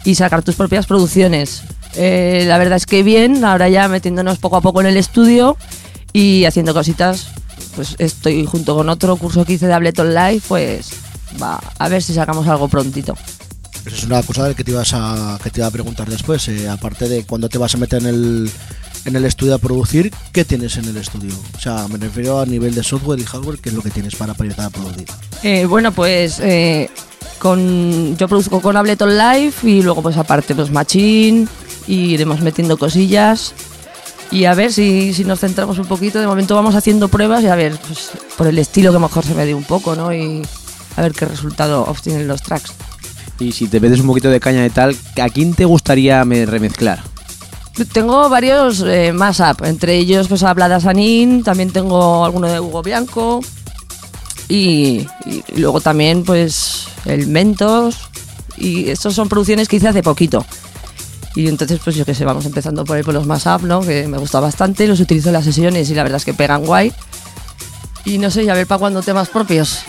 y 0.03 0.15
sacar 0.15 0.43
tus 0.43 0.55
propias 0.55 0.85
producciones. 0.85 1.63
Eh, 1.95 2.45
la 2.47 2.57
verdad 2.57 2.77
es 2.77 2.85
que 2.85 3.03
bien, 3.03 3.43
ahora 3.45 3.69
ya 3.69 3.87
metiéndonos 3.87 4.39
poco 4.39 4.57
a 4.57 4.61
poco 4.61 4.81
en 4.81 4.87
el 4.87 4.97
estudio 4.97 5.57
y 6.11 6.45
haciendo 6.45 6.73
cositas, 6.73 7.27
pues 7.75 7.95
estoy 7.99 8.45
junto 8.45 8.75
con 8.75 8.89
otro 8.89 9.15
curso 9.15 9.45
que 9.45 9.53
hice 9.53 9.67
de 9.67 9.73
Ableton 9.73 10.13
Live, 10.13 10.41
pues 10.47 10.91
va 11.41 11.59
a 11.77 11.89
ver 11.89 12.01
si 12.01 12.13
sacamos 12.13 12.47
algo 12.47 12.67
prontito. 12.67 13.15
Eso 13.85 13.95
es 13.95 14.03
una 14.05 14.23
cosa 14.23 14.53
que 14.53 14.63
te 14.63 14.71
ibas 14.71 14.93
a 14.93 15.37
que 15.43 15.49
te 15.49 15.59
iba 15.59 15.67
a 15.67 15.71
preguntar 15.71 16.09
después, 16.09 16.47
eh, 16.47 16.69
aparte 16.69 17.09
de 17.09 17.25
cuando 17.25 17.49
te 17.49 17.57
vas 17.57 17.75
a 17.75 17.77
meter 17.77 18.01
en 18.01 18.07
el 18.07 18.51
en 19.05 19.15
el 19.17 19.25
estudio 19.25 19.55
a 19.55 19.57
producir, 19.57 20.13
¿qué 20.31 20.45
tienes 20.45 20.77
en 20.77 20.85
el 20.85 20.95
estudio? 20.95 21.33
O 21.57 21.59
sea, 21.59 21.87
me 21.89 21.97
refiero 21.97 22.39
a 22.39 22.45
nivel 22.45 22.73
de 22.73 22.83
software 22.83 23.19
y 23.19 23.23
hardware, 23.23 23.59
¿qué 23.59 23.69
es 23.69 23.75
lo 23.75 23.81
que 23.81 23.89
tienes 23.89 24.15
para 24.15 24.31
empezar 24.31 24.65
a 24.65 24.69
producir? 24.69 25.05
Eh, 25.43 25.65
bueno, 25.65 25.91
pues 25.91 26.39
eh, 26.39 26.89
con, 27.39 28.15
yo 28.15 28.29
produzco 28.29 28.61
con 28.61 28.77
Ableton 28.77 29.17
Live 29.17 29.53
y 29.63 29.81
luego 29.81 30.01
pues 30.01 30.15
aparte 30.15 30.55
pues 30.55 30.71
Machine 30.71 31.47
y 31.87 32.13
iremos 32.13 32.41
metiendo 32.41 32.77
cosillas 32.77 33.53
y 34.31 34.45
a 34.45 34.53
ver 34.55 34.71
si, 34.73 35.13
si 35.13 35.25
nos 35.25 35.39
centramos 35.41 35.77
un 35.79 35.85
poquito. 35.85 36.19
De 36.19 36.27
momento 36.27 36.55
vamos 36.55 36.75
haciendo 36.75 37.07
pruebas 37.07 37.43
y 37.43 37.47
a 37.47 37.55
ver 37.55 37.77
pues, 37.87 38.11
por 38.37 38.47
el 38.47 38.57
estilo 38.59 38.91
que 38.91 38.99
mejor 38.99 39.23
se 39.25 39.33
me 39.35 39.45
dé 39.45 39.53
un 39.53 39.63
poco, 39.63 39.95
¿no? 39.95 40.13
Y 40.13 40.41
a 40.95 41.01
ver 41.01 41.13
qué 41.13 41.25
resultado 41.25 41.83
obtienen 41.85 42.27
los 42.27 42.41
tracks. 42.41 42.73
Y 43.39 43.51
si 43.51 43.67
te 43.67 43.79
metes 43.79 43.99
un 43.99 44.07
poquito 44.07 44.29
de 44.29 44.39
caña 44.39 44.61
de 44.61 44.69
tal, 44.69 44.95
¿a 45.21 45.29
quién 45.29 45.53
te 45.53 45.65
gustaría 45.65 46.23
me- 46.25 46.45
remezclar? 46.45 47.01
Tengo 47.91 48.29
varios 48.29 48.81
eh, 48.85 49.11
más 49.13 49.39
up, 49.39 49.65
entre 49.65 49.95
ellos 49.97 50.27
pues 50.27 50.43
a 50.43 50.53
Blada 50.53 50.79
Sanín, 50.79 51.43
también 51.43 51.71
tengo 51.71 52.23
alguno 52.23 52.47
de 52.47 52.59
Hugo 52.59 52.83
Bianco 52.83 53.41
y, 54.47 55.07
y 55.25 55.43
luego 55.57 55.81
también 55.81 56.23
pues 56.23 56.85
el 57.05 57.25
Mentos 57.27 57.97
y 58.57 58.89
estos 58.89 59.15
son 59.15 59.27
producciones 59.29 59.67
que 59.67 59.77
hice 59.77 59.87
hace 59.87 60.03
poquito. 60.03 60.45
Y 61.35 61.47
entonces 61.47 61.79
pues 61.83 61.95
yo 61.95 62.05
que 62.05 62.13
sé, 62.13 62.25
vamos 62.25 62.45
empezando 62.45 62.85
por 62.85 62.97
ahí 62.97 63.03
por 63.03 63.13
los 63.13 63.25
más 63.25 63.45
up, 63.45 63.63
¿no? 63.63 63.81
Que 63.81 64.07
me 64.07 64.17
gusta 64.17 64.39
bastante, 64.39 64.87
los 64.87 64.99
utilizo 64.99 65.29
en 65.29 65.33
las 65.33 65.45
sesiones 65.45 65.89
y 65.89 65.95
la 65.95 66.03
verdad 66.03 66.17
es 66.17 66.25
que 66.25 66.33
pegan 66.33 66.65
guay. 66.65 66.93
Y 68.05 68.17
no 68.17 68.29
sé, 68.29 68.43
y 68.43 68.49
a 68.49 68.53
ver 68.53 68.67
para 68.67 68.79
cuándo 68.79 69.01
temas 69.01 69.29
propios. 69.29 69.79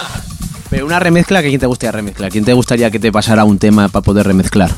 Pero 0.70 0.86
una 0.86 0.98
remezcla, 0.98 1.40
¿que 1.40 1.48
quién 1.48 1.60
te 1.60 1.66
gustaría 1.66 1.92
remezclar? 1.92 2.30
¿Quién 2.30 2.44
te 2.44 2.52
gustaría 2.52 2.90
que 2.90 2.98
te 2.98 3.12
pasara 3.12 3.44
un 3.44 3.58
tema 3.58 3.88
para 3.88 4.02
poder 4.02 4.26
remezclar? 4.26 4.72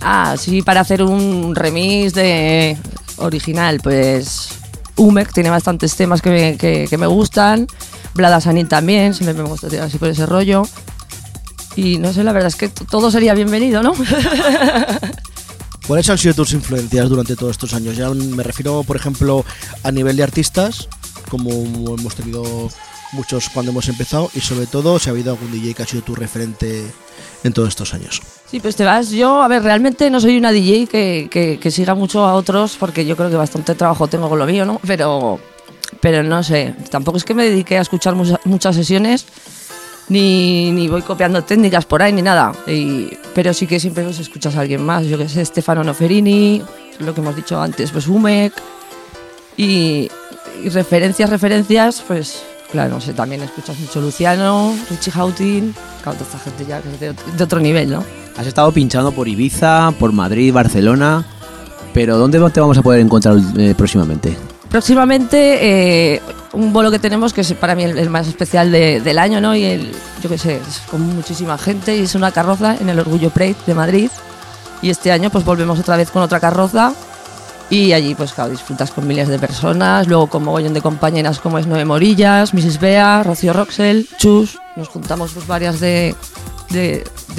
Ah, 0.00 0.34
sí, 0.38 0.62
para 0.62 0.80
hacer 0.80 1.02
un 1.02 1.54
remix 1.54 2.14
de 2.14 2.76
original, 3.16 3.80
pues 3.82 4.48
Umek 4.96 5.32
tiene 5.32 5.50
bastantes 5.50 5.94
temas 5.94 6.20
que 6.22 6.30
me, 6.30 6.56
que, 6.56 6.86
que 6.88 6.98
me 6.98 7.06
gustan. 7.06 7.66
Blada 8.14 8.40
Sanin 8.40 8.66
también, 8.66 9.14
siempre 9.14 9.40
me 9.40 9.48
gusta 9.48 9.68
tirar 9.68 9.86
así 9.86 9.98
por 9.98 10.08
ese 10.08 10.26
rollo. 10.26 10.62
Y 11.76 11.98
no 11.98 12.12
sé, 12.12 12.24
la 12.24 12.32
verdad 12.32 12.48
es 12.48 12.56
que 12.56 12.68
todo 12.68 13.10
sería 13.10 13.34
bienvenido, 13.34 13.82
¿no? 13.82 13.92
¿Cuáles 15.86 16.08
han 16.10 16.18
sido 16.18 16.34
tus 16.34 16.52
influencias 16.52 17.08
durante 17.08 17.36
todos 17.36 17.52
estos 17.52 17.72
años? 17.74 17.96
Ya 17.96 18.10
me 18.10 18.42
refiero, 18.42 18.82
por 18.84 18.96
ejemplo, 18.96 19.44
a 19.82 19.90
nivel 19.90 20.16
de 20.16 20.22
artistas, 20.22 20.88
como 21.30 21.50
hemos 21.50 22.14
tenido 22.14 22.44
muchos 23.12 23.48
cuando 23.48 23.72
hemos 23.72 23.88
empezado 23.88 24.30
y 24.34 24.40
sobre 24.40 24.66
todo 24.66 24.98
si 25.00 25.08
ha 25.08 25.12
habido 25.12 25.32
algún 25.32 25.50
DJ 25.50 25.74
que 25.74 25.82
ha 25.82 25.86
sido 25.86 26.02
tu 26.02 26.14
referente 26.14 26.84
en 27.42 27.52
todos 27.52 27.68
estos 27.70 27.92
años. 27.94 28.20
Sí, 28.48 28.60
pues 28.60 28.76
te 28.76 28.84
vas. 28.84 29.10
Yo, 29.10 29.42
a 29.42 29.48
ver, 29.48 29.62
realmente 29.62 30.10
no 30.10 30.20
soy 30.20 30.36
una 30.38 30.52
DJ 30.52 30.86
que, 30.86 31.28
que- 31.30 31.58
que 31.58 31.70
siga 31.70 31.94
mucho 31.94 32.24
a 32.24 32.34
otros 32.34 32.76
porque 32.78 33.04
yo 33.06 33.16
creo 33.16 33.30
que 33.30 33.36
bastante 33.36 33.74
trabajo 33.74 34.06
tengo 34.06 34.28
con 34.28 34.38
lo 34.38 34.46
mío, 34.46 34.64
¿no? 34.64 34.80
Pero, 34.86 35.40
pero 36.00 36.22
no 36.22 36.42
sé, 36.44 36.74
tampoco 36.90 37.18
es 37.18 37.24
que 37.24 37.34
me 37.34 37.44
dediqué 37.44 37.78
a 37.78 37.82
escuchar 37.82 38.14
mucha- 38.14 38.40
muchas 38.44 38.76
sesiones 38.76 39.24
ni, 40.10 40.70
ni 40.72 40.88
voy 40.88 41.00
copiando 41.02 41.42
técnicas 41.42 41.86
por 41.86 42.02
ahí 42.02 42.12
ni 42.12 42.20
nada. 42.22 42.52
Y- 42.66 43.08
pero 43.34 43.54
sí 43.54 43.66
que 43.66 43.80
siempre 43.80 44.04
pues, 44.04 44.18
escuchas 44.18 44.54
a 44.56 44.60
alguien 44.60 44.84
más. 44.84 45.06
Yo 45.06 45.16
que 45.16 45.28
sé, 45.28 45.44
Stefano 45.44 45.82
Noferini, 45.82 46.62
lo 46.98 47.14
que 47.14 47.20
hemos 47.22 47.34
dicho 47.34 47.60
antes, 47.60 47.90
pues 47.92 48.06
Umek. 48.08 48.52
Y, 49.56 50.10
y 50.62 50.68
referencias, 50.70 51.30
referencias, 51.30 52.02
pues 52.06 52.42
claro, 52.70 52.94
no 52.94 53.00
sé, 53.00 53.12
también 53.12 53.42
escuchas 53.42 53.78
mucho 53.78 54.00
Luciano, 54.00 54.74
Richie 54.88 55.10
Houghton, 55.12 55.74
claro, 56.02 56.18
toda 56.18 56.30
esta 56.30 56.38
gente 56.38 56.64
ya 56.66 56.80
que 56.80 56.88
es 56.94 57.00
de 57.38 57.44
otro 57.44 57.60
nivel, 57.60 57.90
¿no? 57.90 58.04
Has 58.36 58.46
estado 58.46 58.70
pinchando 58.72 59.12
por 59.12 59.28
Ibiza, 59.28 59.92
por 59.98 60.12
Madrid, 60.12 60.52
Barcelona, 60.52 61.26
pero 61.92 62.16
¿dónde 62.16 62.38
te 62.50 62.60
vamos 62.60 62.78
a 62.78 62.82
poder 62.82 63.00
encontrar 63.00 63.36
eh, 63.58 63.74
próximamente? 63.76 64.36
Próximamente, 64.70 66.14
eh, 66.14 66.22
un 66.52 66.72
bolo 66.72 66.90
que 66.90 66.98
tenemos 66.98 67.32
que 67.32 67.42
es 67.42 67.52
para 67.54 67.74
mí 67.74 67.84
el, 67.84 67.96
el 67.98 68.10
más 68.10 68.26
especial 68.26 68.72
de- 68.72 69.00
del 69.00 69.18
año, 69.18 69.40
¿no? 69.40 69.54
Y 69.54 69.64
el, 69.64 69.92
yo 70.22 70.28
qué 70.28 70.36
sé, 70.38 70.56
es 70.56 70.80
con 70.90 71.00
muchísima 71.14 71.56
gente 71.58 71.96
y 71.96 72.00
es 72.02 72.14
una 72.14 72.32
carroza 72.32 72.76
en 72.80 72.88
el 72.88 72.98
Orgullo 72.98 73.30
Parade 73.30 73.54
de 73.66 73.74
Madrid. 73.74 74.10
Y 74.82 74.90
este 74.90 75.12
año, 75.12 75.30
pues 75.30 75.44
volvemos 75.44 75.78
otra 75.78 75.96
vez 75.96 76.10
con 76.10 76.22
otra 76.22 76.40
carroza. 76.40 76.92
Y 77.68 77.92
allí, 77.92 78.16
pues 78.16 78.32
claro, 78.32 78.50
disfrutas 78.50 78.90
con 78.90 79.06
miles 79.06 79.28
de 79.28 79.38
personas, 79.38 80.08
luego 80.08 80.26
con 80.26 80.42
mogollón 80.42 80.74
de 80.74 80.80
compañeras 80.82 81.38
como 81.38 81.58
es 81.58 81.66
Noé 81.68 81.84
Morillas, 81.84 82.52
Mrs. 82.52 82.80
Bea, 82.80 83.22
Rocío 83.22 83.52
Roxel, 83.52 84.08
Chus. 84.18 84.58
Nos 84.74 84.88
juntamos 84.88 85.30
pues 85.32 85.46
varias 85.46 85.78
de 85.78 86.16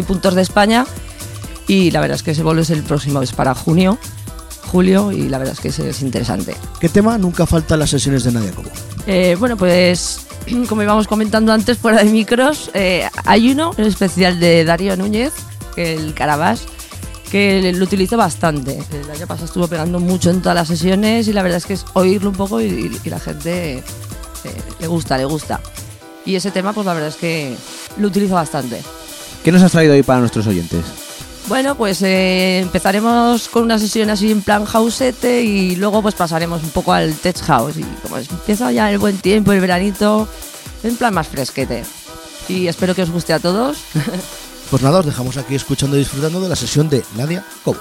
puntos 0.07 0.35
de 0.35 0.41
España. 0.41 0.85
Y 1.67 1.91
la 1.91 1.99
verdad 1.99 2.15
es 2.15 2.23
que 2.23 2.31
ese 2.31 2.43
bolo 2.43 2.61
es 2.61 2.69
el 2.69 2.83
próximo, 2.83 3.21
es 3.21 3.33
para 3.33 3.53
junio, 3.55 3.97
julio, 4.71 5.11
y 5.11 5.27
la 5.27 5.37
verdad 5.37 5.53
es 5.53 5.59
que 5.59 5.67
ese 5.67 5.89
es 5.89 6.01
interesante. 6.01 6.55
¿Qué 6.79 6.89
tema 6.89 7.17
nunca 7.17 7.45
falta 7.45 7.75
en 7.75 7.81
las 7.81 7.89
sesiones 7.89 8.23
de 8.23 8.31
Nadia 8.31 8.51
Cobo? 8.51 8.69
Eh, 9.05 9.35
bueno, 9.37 9.57
pues 9.57 10.21
como 10.69 10.81
íbamos 10.81 11.07
comentando 11.07 11.51
antes 11.51 11.77
fuera 11.77 12.03
de 12.03 12.09
micros, 12.09 12.71
eh, 12.73 13.07
hay 13.25 13.51
uno 13.51 13.73
en 13.77 13.85
especial 13.85 14.39
de 14.39 14.63
Darío 14.63 14.95
Núñez, 14.95 15.33
el 15.75 16.13
Carabás, 16.13 16.63
que 17.29 17.71
lo 17.73 17.83
utilizo 17.83 18.17
bastante. 18.17 18.81
El 18.91 19.09
año 19.11 19.27
pasado 19.27 19.45
estuvo 19.45 19.67
pegando 19.67 19.99
mucho 19.99 20.29
en 20.29 20.41
todas 20.41 20.55
las 20.55 20.67
sesiones 20.67 21.27
y 21.27 21.33
la 21.33 21.43
verdad 21.43 21.57
es 21.57 21.65
que 21.65 21.73
es 21.73 21.85
oírlo 21.93 22.29
un 22.29 22.35
poco 22.35 22.61
y, 22.61 22.91
y 23.03 23.09
la 23.09 23.19
gente 23.19 23.77
eh, 23.77 23.83
le 24.79 24.87
gusta, 24.87 25.17
le 25.17 25.25
gusta. 25.25 25.59
Y 26.25 26.35
ese 26.35 26.51
tema, 26.51 26.73
pues 26.73 26.85
la 26.85 26.93
verdad 26.93 27.09
es 27.09 27.15
que 27.15 27.55
lo 27.97 28.07
utilizo 28.07 28.35
bastante. 28.35 28.81
¿Qué 29.43 29.51
nos 29.51 29.61
has 29.63 29.71
traído 29.71 29.93
hoy 29.93 30.03
para 30.03 30.19
nuestros 30.19 30.45
oyentes? 30.47 30.83
Bueno, 31.47 31.75
pues 31.75 32.01
eh, 32.01 32.59
empezaremos 32.59 33.49
con 33.49 33.63
una 33.63 33.77
sesión 33.77 34.09
así 34.09 34.31
en 34.31 34.41
plan 34.41 34.65
houseete 34.65 35.41
y 35.41 35.75
luego 35.75 36.01
pues 36.01 36.15
pasaremos 36.15 36.63
un 36.63 36.69
poco 36.69 36.93
al 36.93 37.13
tech 37.15 37.37
house 37.41 37.77
y 37.77 37.83
como 38.01 38.17
empieza 38.17 38.71
ya 38.71 38.89
el 38.91 38.99
buen 38.99 39.17
tiempo, 39.17 39.51
el 39.51 39.59
veranito, 39.59 40.27
en 40.83 40.95
plan 40.95 41.13
más 41.13 41.27
fresquete. 41.27 41.83
Y 42.47 42.67
espero 42.67 42.95
que 42.95 43.03
os 43.03 43.11
guste 43.11 43.33
a 43.33 43.39
todos. 43.39 43.77
Pues 44.71 44.83
nada, 44.83 44.99
os 44.99 45.05
dejamos 45.05 45.35
aquí 45.35 45.53
escuchando 45.53 45.97
y 45.97 45.99
disfrutando 45.99 46.39
de 46.39 46.47
la 46.47 46.55
sesión 46.55 46.87
de 46.87 47.03
Nadia 47.17 47.43
Cobo. 47.65 47.77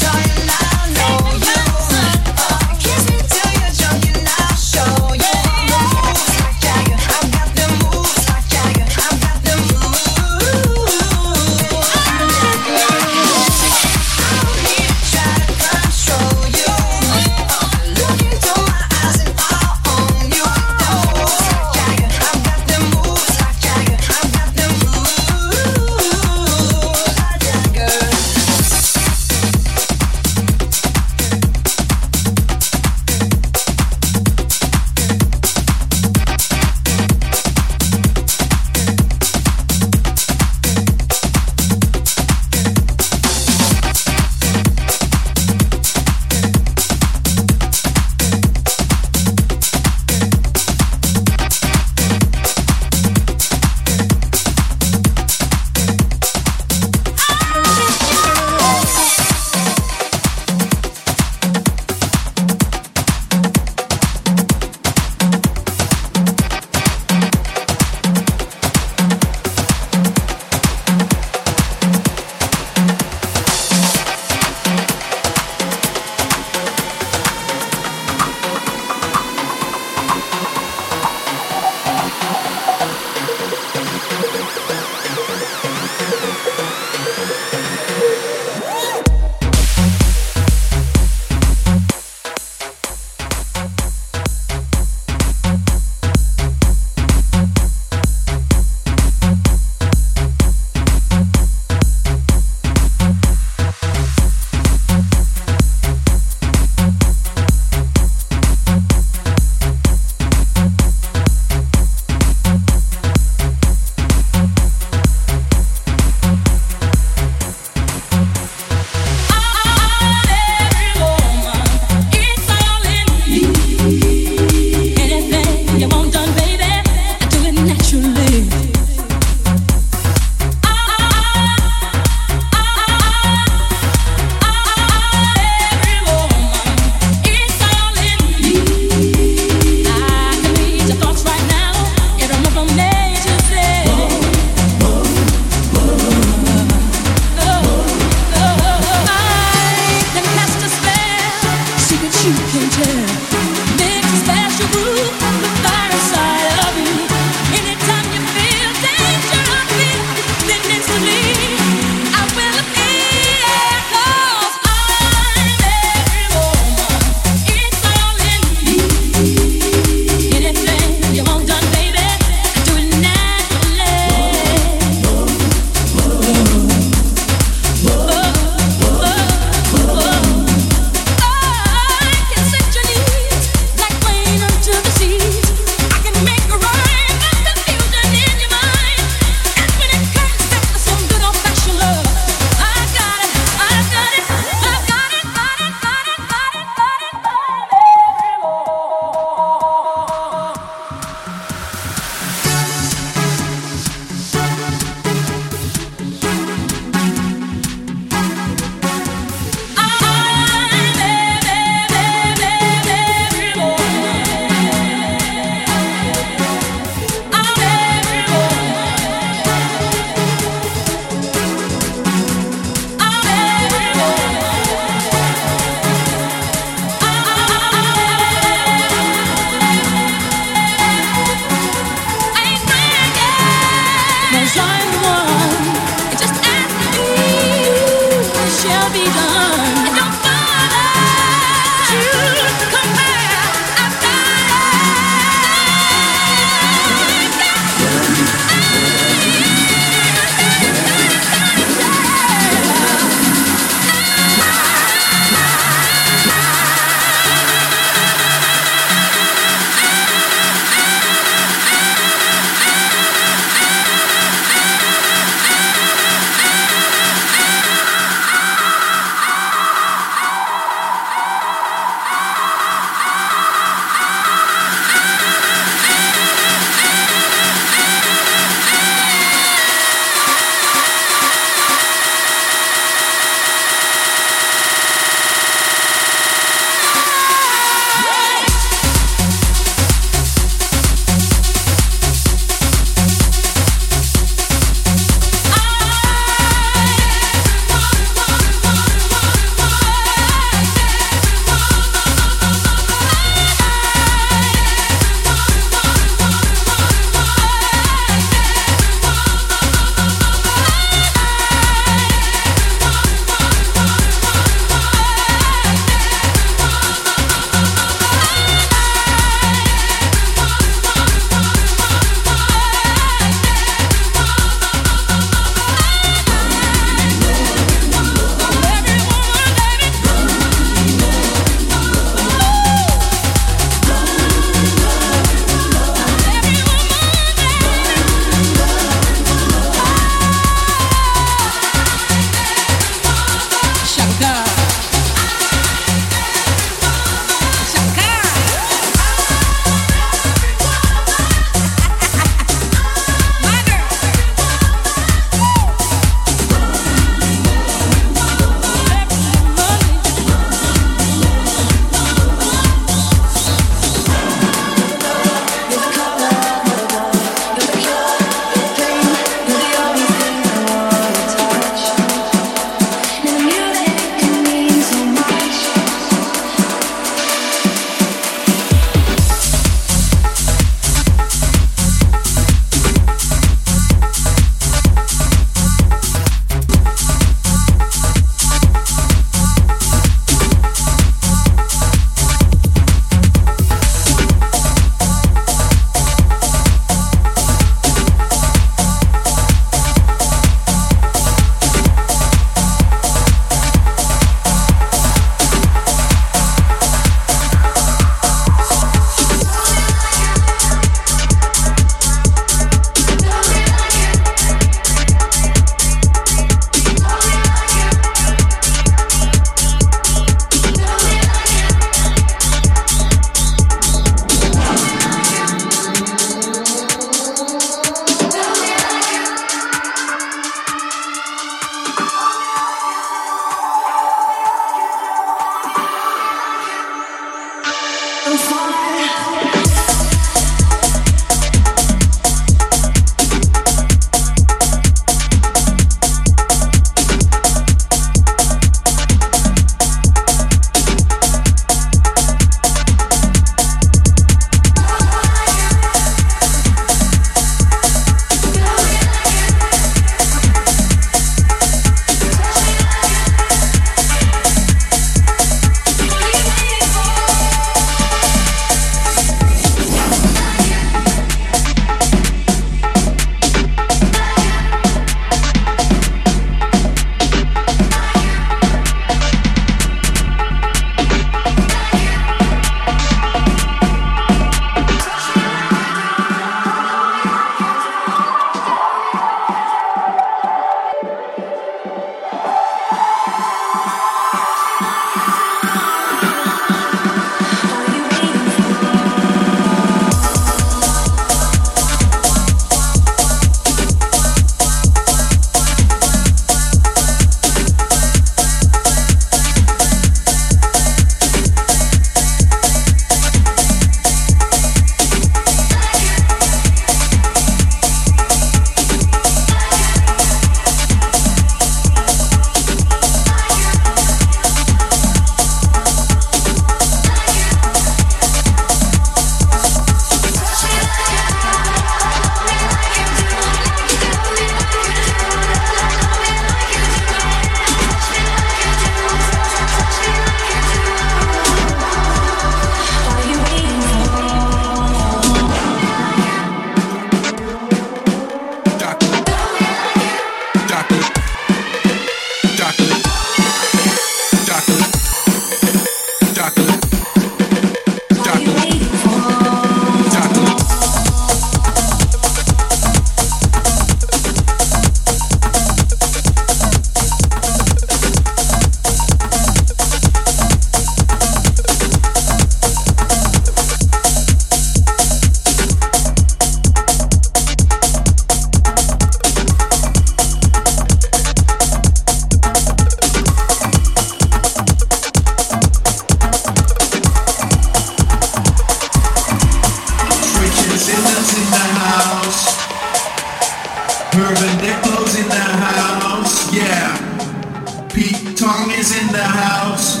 song 598.44 598.70
is 598.72 598.92
in 599.00 599.06
the 599.06 599.24
house. 599.24 600.00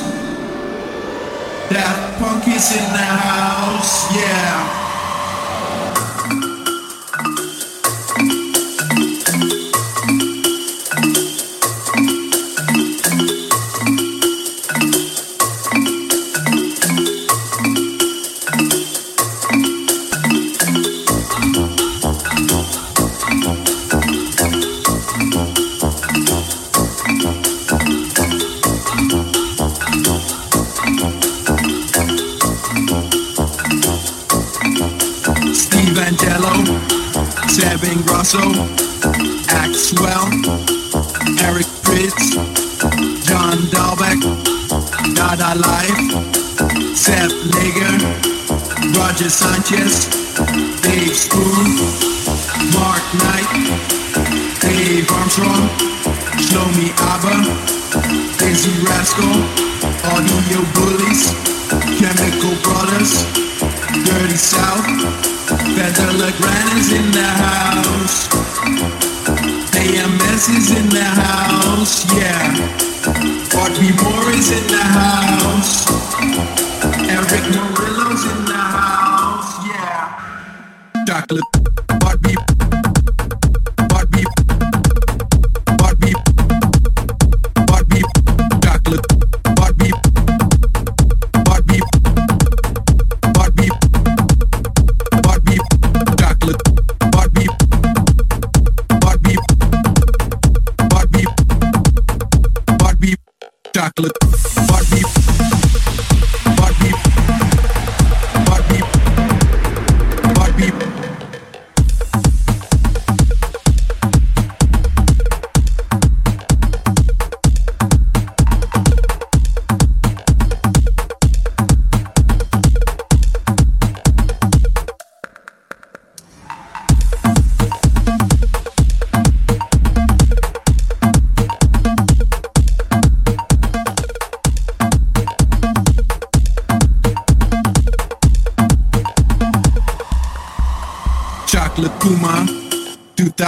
That 1.72 2.20
funk 2.20 2.46
is 2.46 2.76
in 2.76 2.92
the 2.92 3.08
house. 3.24 4.14
Yeah. 4.14 4.83
Sabin 38.34 38.66
Axwell, 39.62 40.26
Eric 41.46 41.68
Pritz, 41.84 42.34
John 43.26 43.58
Dahlbeck, 43.70 44.20
Dada 45.14 45.54
Life, 45.54 46.96
Seth 46.96 47.32
Lager, 47.54 47.94
Roger 48.98 49.30
Sanchez, 49.30 50.08
Dave 50.82 51.14
Spoon, 51.14 51.78
Mark 52.74 53.04
Knight, 53.22 53.52
Dave 54.60 55.08
Armstrong, 55.12 55.68
Shlomi 56.44 56.90
Abba, 57.14 57.36
Daisy 58.38 58.72
Rascal, 58.82 59.34
Audio 60.10 60.60
Bullies, 60.74 61.30
Chemical 62.00 62.54
Brothers, 62.66 63.12
Dirty 64.04 64.36
South, 64.36 64.86
Better 65.76 66.12
LeGrand 66.18 66.63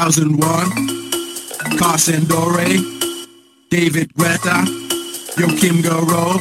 2001, 0.06 1.78
Carson 1.78 2.24
Dore, 2.26 2.78
David 3.68 4.14
Guetta, 4.14 4.62
Joachim 5.36 5.82
Garou, 5.82 6.38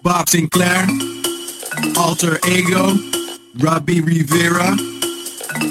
Bob 0.00 0.28
Sinclair, 0.28 0.86
Alter 1.98 2.38
Ego, 2.46 2.94
Robbie 3.58 4.00
Rivera, 4.00 4.76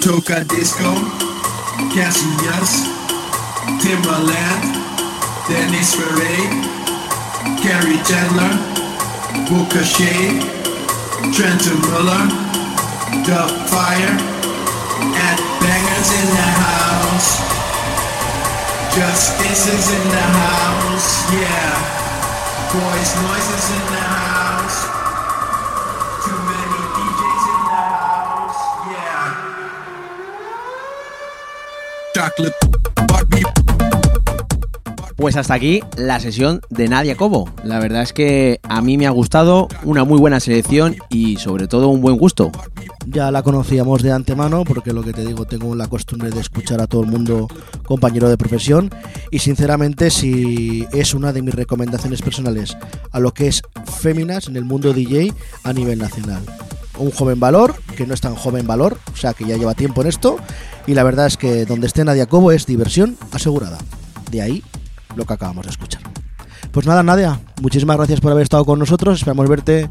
Toka 0.01 0.43
Disco, 0.43 0.91
Cassius, 1.95 2.83
Timbaland, 3.79 4.75
Dennis 5.47 5.95
Ferrer, 5.95 6.43
Carrie 7.63 8.03
Chandler, 8.03 8.51
Booker 9.47 9.85
Shea, 9.85 10.41
Trenton 11.31 11.79
Miller, 11.87 12.27
Dub 13.23 13.49
Fire, 13.69 14.17
and 14.99 15.50
Pues 35.21 35.35
hasta 35.35 35.53
aquí 35.53 35.83
la 35.97 36.19
sesión 36.19 36.61
de 36.71 36.87
Nadia 36.87 37.15
Cobo. 37.15 37.47
La 37.63 37.77
verdad 37.77 38.01
es 38.01 38.11
que 38.11 38.59
a 38.63 38.81
mí 38.81 38.97
me 38.97 39.05
ha 39.05 39.11
gustado, 39.11 39.67
una 39.83 40.03
muy 40.03 40.17
buena 40.17 40.39
selección 40.39 40.95
y 41.09 41.37
sobre 41.37 41.67
todo 41.67 41.89
un 41.89 42.01
buen 42.01 42.17
gusto. 42.17 42.51
Ya 43.13 43.29
la 43.29 43.43
conocíamos 43.43 44.03
de 44.03 44.13
antemano 44.13 44.63
porque 44.63 44.93
lo 44.93 45.03
que 45.03 45.11
te 45.11 45.25
digo, 45.25 45.45
tengo 45.45 45.75
la 45.75 45.87
costumbre 45.87 46.29
de 46.29 46.39
escuchar 46.39 46.79
a 46.79 46.87
todo 46.87 47.03
el 47.03 47.09
mundo 47.09 47.49
compañero 47.85 48.29
de 48.29 48.37
profesión 48.37 48.89
y 49.31 49.39
sinceramente 49.39 50.09
si 50.09 50.87
es 50.93 51.13
una 51.13 51.33
de 51.33 51.41
mis 51.41 51.53
recomendaciones 51.53 52.21
personales 52.21 52.77
a 53.11 53.19
lo 53.19 53.33
que 53.33 53.49
es 53.49 53.63
féminas 53.99 54.47
en 54.47 54.55
el 54.55 54.63
mundo 54.63 54.93
DJ 54.93 55.33
a 55.65 55.73
nivel 55.73 55.99
nacional. 55.99 56.41
Un 56.99 57.11
joven 57.11 57.37
valor, 57.37 57.75
que 57.97 58.07
no 58.07 58.13
es 58.13 58.21
tan 58.21 58.35
joven 58.35 58.65
valor, 58.65 58.97
o 59.11 59.17
sea 59.17 59.33
que 59.33 59.43
ya 59.45 59.57
lleva 59.57 59.73
tiempo 59.73 60.01
en 60.01 60.07
esto 60.07 60.37
y 60.87 60.93
la 60.93 61.03
verdad 61.03 61.25
es 61.25 61.35
que 61.35 61.65
donde 61.65 61.87
esté 61.87 62.05
Nadia 62.05 62.27
Cobo 62.27 62.53
es 62.53 62.65
diversión 62.65 63.17
asegurada. 63.33 63.77
De 64.31 64.41
ahí 64.41 64.63
lo 65.17 65.25
que 65.25 65.33
acabamos 65.33 65.65
de 65.65 65.71
escuchar. 65.71 66.01
Pues 66.71 66.85
nada, 66.85 67.03
Nadia, 67.03 67.41
muchísimas 67.61 67.97
gracias 67.97 68.21
por 68.21 68.31
haber 68.31 68.43
estado 68.43 68.63
con 68.63 68.79
nosotros. 68.79 69.17
Esperamos 69.17 69.49
verte 69.49 69.89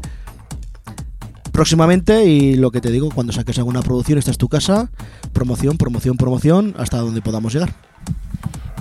próximamente 1.51 2.25
y 2.25 2.55
lo 2.55 2.71
que 2.71 2.81
te 2.81 2.91
digo, 2.91 3.09
cuando 3.13 3.33
saques 3.33 3.57
alguna 3.57 3.81
producción, 3.81 4.17
esta 4.17 4.31
es 4.31 4.37
tu 4.37 4.47
casa. 4.47 4.89
Promoción, 5.33 5.77
promoción, 5.77 6.17
promoción, 6.17 6.75
hasta 6.77 6.97
donde 6.97 7.21
podamos 7.21 7.53
llegar. 7.53 7.73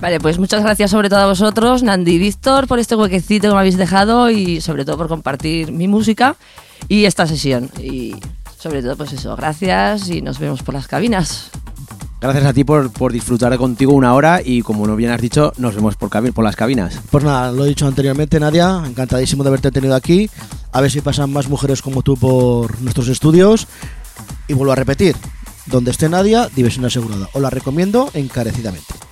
Vale, 0.01 0.18
pues 0.18 0.38
muchas 0.38 0.62
gracias 0.62 0.90
sobre 0.90 1.10
todo 1.10 1.20
a 1.20 1.26
vosotros, 1.26 1.82
Nandi 1.82 2.12
y 2.12 2.18
Víctor, 2.18 2.66
por 2.66 2.78
este 2.78 2.97
huequecito 2.97 3.48
que 3.48 3.55
me 3.55 3.60
habéis 3.60 3.76
dejado 3.76 4.30
y 4.30 4.62
sobre 4.62 4.86
todo 4.86 4.97
por 4.97 5.09
compartir 5.09 5.72
mi 5.72 5.88
música 5.88 6.36
y 6.88 7.05
esta 7.05 7.26
sesión. 7.26 7.68
Y 7.82 8.14
sobre 8.59 8.82
todo, 8.82 8.97
pues 8.97 9.12
eso, 9.12 9.36
gracias 9.36 10.09
y 10.09 10.22
nos 10.22 10.38
vemos 10.38 10.62
por 10.62 10.74
las 10.74 10.86
cabinas. 10.88 11.51
Gracias 12.20 12.44
a 12.44 12.52
ti 12.52 12.64
por, 12.64 12.92
por 12.92 13.12
disfrutar 13.12 13.56
contigo 13.56 13.94
una 13.94 14.12
hora 14.12 14.42
y 14.44 14.60
como 14.60 14.86
no 14.86 14.94
bien 14.94 15.10
has 15.10 15.22
dicho, 15.22 15.55
nos 15.56 15.74
vemos 15.74 15.97
por, 15.97 16.10
por 16.32 16.44
las 16.44 16.55
cabinas. 16.55 17.01
Pues 17.10 17.24
nada, 17.24 17.51
lo 17.51 17.64
he 17.64 17.68
dicho 17.68 17.86
anteriormente, 17.86 18.38
Nadia, 18.38 18.82
encantadísimo 18.84 19.42
de 19.42 19.48
haberte 19.48 19.70
tenido 19.70 19.94
aquí. 19.94 20.28
A 20.70 20.82
ver 20.82 20.90
si 20.90 21.01
pasan 21.01 21.32
más 21.32 21.48
mujeres 21.48 21.80
como 21.80 22.02
tú 22.02 22.18
por 22.18 22.78
nuestros 22.82 23.09
estudios. 23.09 23.66
Y 24.48 24.52
vuelvo 24.52 24.72
a 24.72 24.76
repetir, 24.76 25.16
donde 25.66 25.92
esté 25.92 26.10
Nadia, 26.10 26.51
diversión 26.55 26.84
asegurada. 26.84 27.28
Os 27.32 27.40
la 27.40 27.48
recomiendo 27.48 28.10
encarecidamente. 28.12 29.10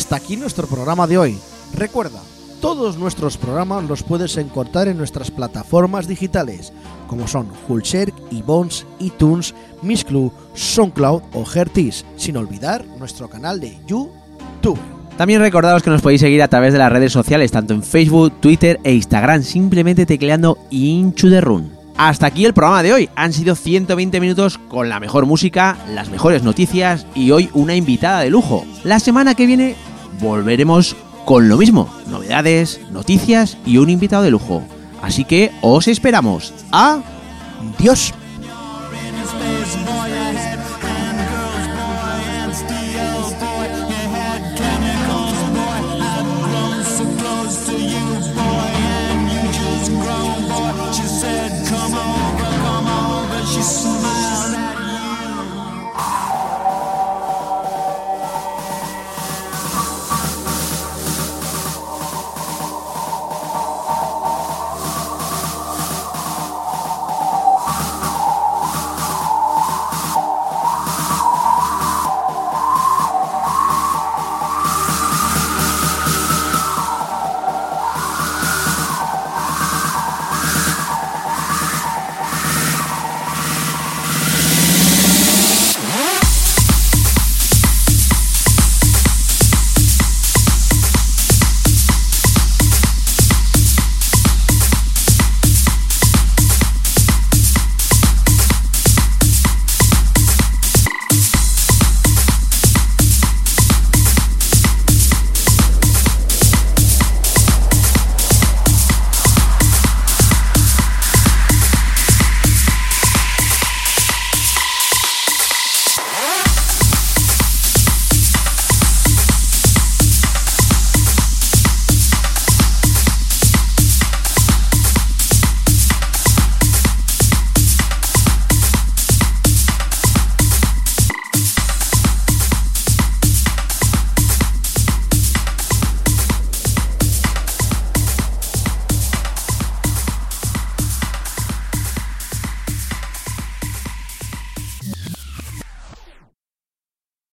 Hasta 0.00 0.16
aquí 0.16 0.38
nuestro 0.38 0.66
programa 0.66 1.06
de 1.06 1.18
hoy. 1.18 1.38
Recuerda, 1.74 2.22
Todos 2.62 2.96
nuestros 2.96 3.36
programas 3.36 3.84
los 3.84 4.02
puedes 4.02 4.38
encontrar 4.38 4.88
en 4.88 4.96
nuestras 4.96 5.30
plataformas 5.30 6.08
digitales, 6.08 6.72
como 7.06 7.28
son 7.28 7.48
Hulshare, 7.68 8.12
iBones, 8.30 8.86
iTunes, 8.98 9.54
Miss 9.82 10.06
SoundCloud 10.54 11.22
o 11.34 11.44
Hertis, 11.54 12.06
sin 12.16 12.38
olvidar 12.38 12.84
nuestro 12.98 13.28
canal 13.28 13.60
de 13.60 13.78
YouTube. 13.86 14.78
También 15.18 15.42
recordaros 15.42 15.82
que 15.82 15.90
nos 15.90 16.00
podéis 16.00 16.22
seguir 16.22 16.42
a 16.42 16.48
través 16.48 16.72
de 16.72 16.78
las 16.78 16.92
redes 16.92 17.12
sociales, 17.12 17.50
tanto 17.50 17.74
en 17.74 17.82
Facebook, 17.82 18.40
Twitter 18.40 18.80
e 18.84 18.94
Instagram, 18.94 19.42
simplemente 19.42 20.06
tecleando 20.06 20.56
Into 20.70 21.28
the 21.28 21.42
Run. 21.42 21.80
Hasta 22.02 22.28
aquí 22.28 22.46
el 22.46 22.54
programa 22.54 22.82
de 22.82 22.94
hoy. 22.94 23.10
Han 23.14 23.34
sido 23.34 23.54
120 23.54 24.20
minutos 24.20 24.56
con 24.56 24.88
la 24.88 25.00
mejor 25.00 25.26
música, 25.26 25.76
las 25.94 26.08
mejores 26.08 26.42
noticias 26.42 27.06
y 27.14 27.30
hoy 27.30 27.50
una 27.52 27.74
invitada 27.74 28.20
de 28.20 28.30
lujo. 28.30 28.64
La 28.84 29.00
semana 29.00 29.34
que 29.34 29.44
viene 29.44 29.76
volveremos 30.20 30.96
con 31.24 31.48
lo 31.48 31.56
mismo, 31.56 31.88
novedades, 32.06 32.80
noticias 32.90 33.56
y 33.66 33.78
un 33.78 33.90
invitado 33.90 34.22
de 34.22 34.30
lujo. 34.30 34.62
Así 35.02 35.24
que 35.24 35.52
os 35.62 35.88
esperamos. 35.88 36.52
Adiós. 36.70 38.12